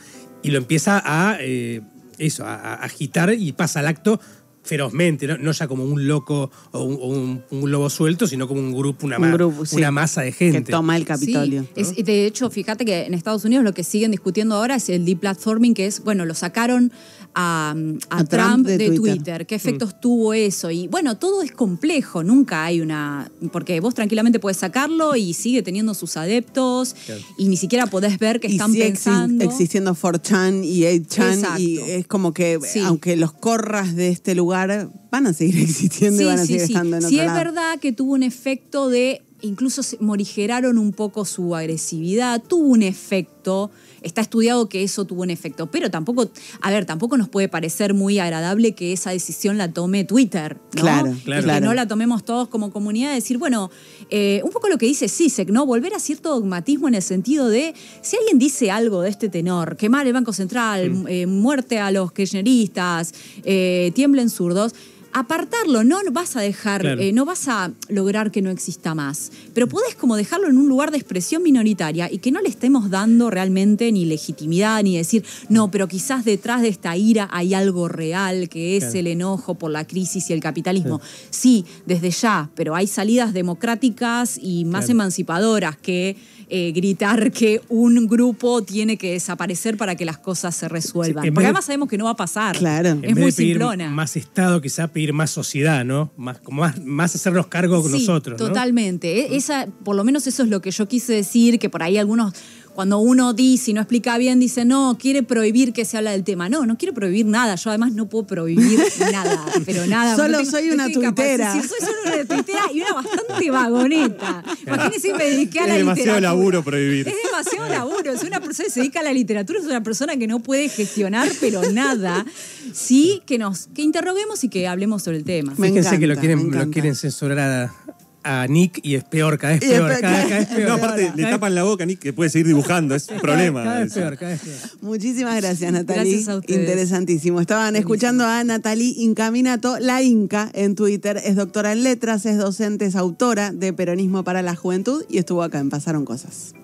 Y 0.43 0.51
lo 0.51 0.59
empieza 0.59 1.03
a, 1.05 1.37
eh, 1.41 1.81
eso, 2.19 2.45
a, 2.45 2.55
a 2.55 2.75
agitar 2.85 3.33
y 3.35 3.53
pasa 3.53 3.81
al 3.81 3.87
acto 3.87 4.21
ferozmente, 4.63 5.27
¿no? 5.27 5.39
No 5.39 5.53
ya 5.53 5.67
como 5.67 5.85
un 5.85 6.07
loco 6.07 6.51
o 6.73 6.83
un, 6.85 6.95
o 7.01 7.07
un- 7.07 7.43
un 7.51 7.71
lobo 7.71 7.89
suelto, 7.89 8.27
sino 8.27 8.47
como 8.47 8.61
un 8.61 8.75
grupo, 8.75 9.07
una, 9.07 9.17
Un 9.17 9.23
ma- 9.23 9.33
grupo, 9.33 9.65
sí. 9.65 9.77
una 9.77 9.91
masa 9.91 10.21
de 10.21 10.33
Que 10.33 10.53
gente. 10.53 10.71
toma 10.71 10.97
el 10.99 11.07
Capitolio. 11.07 11.63
Sí, 11.75 11.81
es- 11.97 12.05
de 12.05 12.27
hecho, 12.27 12.51
fíjate 12.51 12.85
que 12.85 13.07
en 13.07 13.15
Estados 13.15 13.45
Unidos 13.47 13.65
lo 13.65 13.73
que 13.73 13.83
siguen 13.85 14.11
discutiendo 14.11 14.57
ahora 14.57 14.75
es 14.77 14.91
el 14.91 15.07
deplatforming, 15.07 15.73
que 15.73 15.87
es, 15.87 16.05
bueno, 16.05 16.27
lo 16.27 16.35
sacaron 16.35 16.93
a, 17.35 17.75
a 18.11 18.19
A 18.19 18.25
Trump 18.25 18.29
Trump, 18.29 18.67
de 18.67 18.79
de, 18.79 18.87
Twitter. 18.89 19.15
Twitter. 19.17 19.47
¿Qué 19.47 19.55
efectos 19.55 20.01
tuvo 20.01 20.35
eso? 20.35 20.71
Y 20.71 20.89
bueno, 20.89 21.17
todo 21.17 21.43
es 21.43 21.53
complejo, 21.53 22.23
nunca 22.25 22.65
hay 22.65 22.81
una... 22.81 23.31
Porque 23.53 23.79
vos 23.81 23.95
tranquilamente 23.95 24.41
puedes 24.41 24.57
sacarlo 24.59 25.15
y 25.17 25.33
sigue 25.35 25.63
teniendo 25.63 25.95
sus 25.95 26.17
adeptos 26.17 26.95
Claro. 27.07 27.21
y 27.39 27.49
ni 27.49 27.57
siquiera 27.57 27.87
podés 27.87 28.19
ver 28.19 28.41
qué 28.41 28.49
y 28.49 28.53
están 28.53 28.73
sigue 28.73 28.85
exi- 28.87 28.91
pensando. 28.93 29.45
existiendo 29.45 29.95
4chan 29.95 30.65
y 30.65 30.83
8chan 30.83 31.35
Exacto. 31.35 31.61
y 31.61 31.79
es 31.79 32.07
como 32.07 32.33
que 32.35 32.59
Sí. 32.65 32.81
aunque 32.81 33.17
los 33.17 33.33
corras 33.33 33.95
de 33.95 34.09
este 34.09 34.35
lugar 34.35 34.91
van 35.11 35.27
a 35.27 35.33
seguir 35.33 35.57
existiendo 35.61 36.23
y 36.23 36.25
van 36.27 36.39
a 36.41 36.47
seguir 36.47 36.63
estando 36.63 36.97
en 36.97 37.03
Sí, 37.03 37.15
otro 37.17 37.21
es 37.21 37.27
lado. 37.27 37.39
verdad 37.39 37.79
que 37.81 37.93
tuvo 37.93 38.13
un 38.15 38.23
efecto 38.23 38.89
de, 38.89 39.23
incluso 39.41 39.83
se 39.83 39.97
morigeraron 40.01 40.79
un 40.79 40.93
poco 40.93 41.25
su 41.25 41.55
agresividad, 41.57 42.43
tuvo 42.43 42.67
un 42.69 42.83
efecto, 42.83 43.71
está 44.03 44.21
estudiado 44.21 44.69
que 44.69 44.83
eso 44.83 45.05
tuvo 45.05 45.23
un 45.23 45.31
efecto, 45.31 45.71
pero 45.71 45.91
tampoco, 45.91 46.31
a 46.61 46.71
ver, 46.71 46.85
tampoco 46.85 47.17
nos 47.17 47.29
puede 47.29 47.49
parecer 47.49 47.95
muy 47.95 48.19
agradable 48.19 48.73
que 48.73 48.93
esa 48.93 49.11
decisión 49.11 49.59
la 49.59 49.73
tome 49.73 50.05
Twitter, 50.05 50.57
¿no? 50.75 50.83
Claro, 50.83 51.13
Y 51.13 51.21
claro. 51.21 51.55
que 51.55 51.61
no 51.61 51.75
la 51.75 51.87
tomemos 51.87 52.25
todos 52.25 52.49
como 52.49 52.71
comunidad, 52.71 53.15
decir, 53.15 53.39
bueno, 53.39 53.71
eh, 54.11 54.41
un 54.45 54.51
poco 54.51 54.69
lo 54.69 54.79
que 54.79 54.87
dice 54.87 55.09
Sisek, 55.09 55.51
¿no? 55.51 55.67
Volver 55.67 55.95
a 55.95 55.99
cierto 55.99 56.31
dogmatismo 56.31 56.89
en 56.89 56.95
el 56.95 57.03
sentido 57.03 57.49
de, 57.49 57.75
si 58.03 58.17
alguien 58.17 58.39
dice 58.39 58.71
algo 58.71 59.03
de 59.03 59.11
este 59.11 59.29
tenor, 59.29 59.77
quemar 59.77 60.07
el 60.07 60.13
Banco 60.13 60.33
Central, 60.33 61.05
eh, 61.09 61.27
muerte 61.27 61.79
a 61.79 61.91
los 61.91 62.13
kirchneristas, 62.13 63.13
eh, 63.45 63.93
tiemblen 63.95 64.31
zurdos, 64.31 64.75
apartarlo, 65.13 65.85
no 65.85 65.99
vas 66.13 66.37
a 66.37 66.41
dejar, 66.41 66.81
Claro. 66.83 67.01
eh, 67.01 67.13
no 67.13 67.25
vas 67.25 67.49
a 67.49 67.73
lograr 67.89 68.31
que 68.31 68.43
no 68.43 68.51
exista 68.51 68.95
más, 68.95 69.33
pero 69.55 69.67
podés 69.69 69.95
como 69.95 70.17
dejarlo 70.17 70.49
en 70.49 70.57
un 70.57 70.69
lugar 70.69 70.91
de 70.91 70.99
expresión 70.99 71.43
minoritaria 71.43 72.11
y 72.11 72.19
que 72.19 72.31
no 72.31 72.41
le 72.41 72.49
estemos 72.49 72.91
dando 72.91 73.31
realmente 73.31 73.91
ni 73.93 74.05
legitimidad 74.05 74.83
ni 74.83 74.97
decir, 74.97 75.25
no, 75.49 75.71
pero 75.71 75.89
quizás 75.89 76.25
detrás 76.25 76.63
de 76.63 76.69
esta 76.69 76.97
ira 76.97 77.29
hay 77.33 77.55
algo 77.55 77.89
real, 77.89 78.49
que 78.49 78.77
es 78.77 78.85
Claro. 78.85 78.99
el 79.01 79.07
enojo 79.09 79.55
por 79.57 79.71
la 79.71 79.87
crisis 79.87 80.31
y 80.31 80.33
el 80.33 80.41
capitalismo. 80.41 81.01
Sí, 81.31 81.65
desde 81.87 82.11
ya, 82.11 82.51
pero 82.55 82.75
hay 82.75 82.87
salidas 82.87 83.33
democráticas 83.33 84.39
y 84.41 84.65
más 84.65 84.85
Claro. 84.87 84.93
emancipadoras 84.93 85.77
que 85.77 86.17
eh, 86.51 86.73
gritar 86.73 87.31
que 87.33 87.61
un 87.69 88.07
grupo 88.07 88.63
tiene 88.63 88.97
que 88.97 89.13
desaparecer 89.13 89.77
para 89.77 89.95
que 89.95 90.05
las 90.05 90.19
cosas 90.19 90.55
se 90.57 90.69
resuelvan. 90.69 91.25
Sí, 91.25 91.31
Porque 91.31 91.41
de- 91.45 91.47
además 91.47 91.65
sabemos 91.65 91.89
que 91.89 91.97
no 91.99 92.05
va 92.07 92.11
a 92.11 92.17
pasar. 92.17 92.57
Claro. 92.59 92.89
Es 92.89 92.95
En 92.95 93.01
muy 93.15 93.25
vez 93.25 93.37
de 93.37 93.43
pedir 93.43 93.53
simplona. 93.57 93.91
más 93.91 94.17
Estado, 94.17 94.61
quizá 94.61 94.89
pedir 94.89 95.13
más 95.13 95.31
sociedad, 95.31 95.85
¿no? 95.85 96.13
Más, 96.17 96.39
como 96.41 96.63
más, 96.63 96.79
más 96.85 97.15
hacernos 97.15 97.47
cargo 97.47 97.81
con 97.83 97.93
Sí, 97.93 97.99
nosotros, 98.01 98.41
¿no? 98.41 98.47
Totalmente. 98.49 99.21
E- 99.33 99.37
Esa, 99.37 99.67
por 99.85 99.97
lo 99.97 100.05
menos 100.05 100.27
eso 100.27 100.43
es 100.43 100.49
lo 100.49 100.61
que 100.61 100.71
yo 100.71 100.87
quise 100.89 101.13
decir, 101.15 101.59
que 101.59 101.71
por 101.71 101.83
ahí 101.83 101.97
algunos, 101.99 102.35
cuando 102.75 102.99
uno 102.99 103.33
dice 103.35 103.71
y 103.73 103.75
no 103.75 103.81
explica 103.81 104.17
bien, 104.19 104.41
dice, 104.41 104.65
no, 104.65 104.97
quiere 104.99 105.23
prohibir 105.23 105.73
que 105.73 105.85
se 105.85 105.97
habla 105.97 106.13
del 106.13 106.25
tema. 106.25 106.49
No, 106.49 106.65
no 106.67 106.79
quiero 106.79 106.95
prohibir 106.95 107.27
nada. 107.27 107.55
Yo 107.57 107.71
además 107.71 107.93
no 107.93 108.09
puedo 108.09 108.27
prohibir 108.27 108.81
nada, 109.13 109.45
pero 109.67 109.87
nada. 109.87 110.17
Solo 110.17 110.39
tengo- 110.39 110.51
soy 110.51 110.71
una 110.71 110.91
tuitera. 110.91 111.53
Sí, 111.53 111.61
soy 111.61 111.79
solo 111.81 111.99
una 112.15 112.25
tuitera 112.25 112.61
y 112.73 112.81
una 112.81 112.93
bastante 112.95 113.51
vagoneta. 113.51 114.43
Imagínense 114.67 115.09
que 115.09 115.15
me 115.15 115.25
dediqué 115.25 115.61
a 115.61 115.63
Es 115.65 115.69
la 115.69 115.75
demasiado 115.77 116.11
literatura. 116.17 116.21
laburo 116.21 116.63
prohibir. 116.65 117.09
Es 117.09 117.15
demasiado 117.25 117.69
laburo. 117.69 118.13
Es 118.13 118.23
una 118.23 118.41
persona 118.41 118.67
que 118.67 118.71
se 118.73 118.81
dedica 118.81 119.01
a 119.01 119.03
la 119.03 119.13
literatura, 119.13 119.59
es 119.59 119.67
una 119.67 119.83
persona 119.83 120.17
que 120.17 120.27
no 120.27 120.41
puede 120.41 120.69
gestionar, 120.69 121.29
pero 121.41 121.63
nada. 121.71 122.25
Sí, 122.73 123.23
que 123.27 123.39
nos 123.39 123.67
que 123.75 123.83
interroguemos 123.83 124.43
y 124.45 124.49
que 124.49 124.67
hablemos 124.69 125.03
sobre 125.03 125.19
el 125.19 125.25
tema. 125.25 125.55
Me 125.57 125.69
Fíjense 125.69 125.99
que 125.99 126.07
lo 126.07 126.17
quieren, 126.17 126.51
lo 126.51 126.71
quieren 126.71 126.95
censurar 126.95 127.39
a, 127.39 127.75
a 128.23 128.47
Nick 128.49 128.81
y 128.83 128.95
es 128.97 129.05
peor, 129.05 129.39
cada 129.39 129.55
vez 129.55 129.61
peor, 129.61 129.89
cada, 129.89 130.01
cada 130.01 130.23
cada 130.23 130.39
vez 130.39 130.49
vez 130.49 130.57
peor. 130.57 130.69
No, 130.69 130.75
aparte, 130.75 131.13
le 131.17 131.23
Cada- 131.23 131.31
tapan 131.37 131.55
la 131.55 131.63
boca, 131.65 131.87
Nick, 131.87 131.99
que 132.01 132.13
puede 132.13 132.31
seguir 132.31 132.47
dibujando. 132.49 132.95
Es 132.95 133.09
un 133.09 133.19
problema. 133.21 133.65
Cada 133.65 133.79
vez 133.81 133.87
eso. 133.93 134.01
peor, 134.01 134.17
cada 134.19 134.31
vez 134.33 134.41
peor. 134.41 134.57
Muchísimas 134.83 135.37
gracias, 135.41 135.73
Natalie. 135.73 136.03
Gracias 136.13 136.29
a 136.29 136.37
ustedes. 136.37 136.61
Interesantísimo. 136.61 137.41
Estaban 137.41 137.77
escuchando 137.77 138.25
a 138.27 138.43
Natalie 138.45 138.95
Incaminato, 138.99 139.79
la 139.79 140.03
Inca, 140.03 140.51
en 140.53 140.75
Twitter. 140.75 141.21
Es 141.25 141.37
doctora 141.37 141.73
en 141.73 141.83
letras, 141.83 142.27
es 142.27 142.37
docente, 142.39 142.85
es 142.87 142.97
autora 142.97 143.53
de 143.53 143.73
Peronismo 143.73 144.25
para 144.25 144.43
la 144.43 144.55
Juventud 144.55 145.05
y 145.09 145.19
estuvo 145.19 145.43
acá 145.43 145.59
en 145.59 145.71
Pasaron 145.71 146.05
Cosas. 146.05 146.55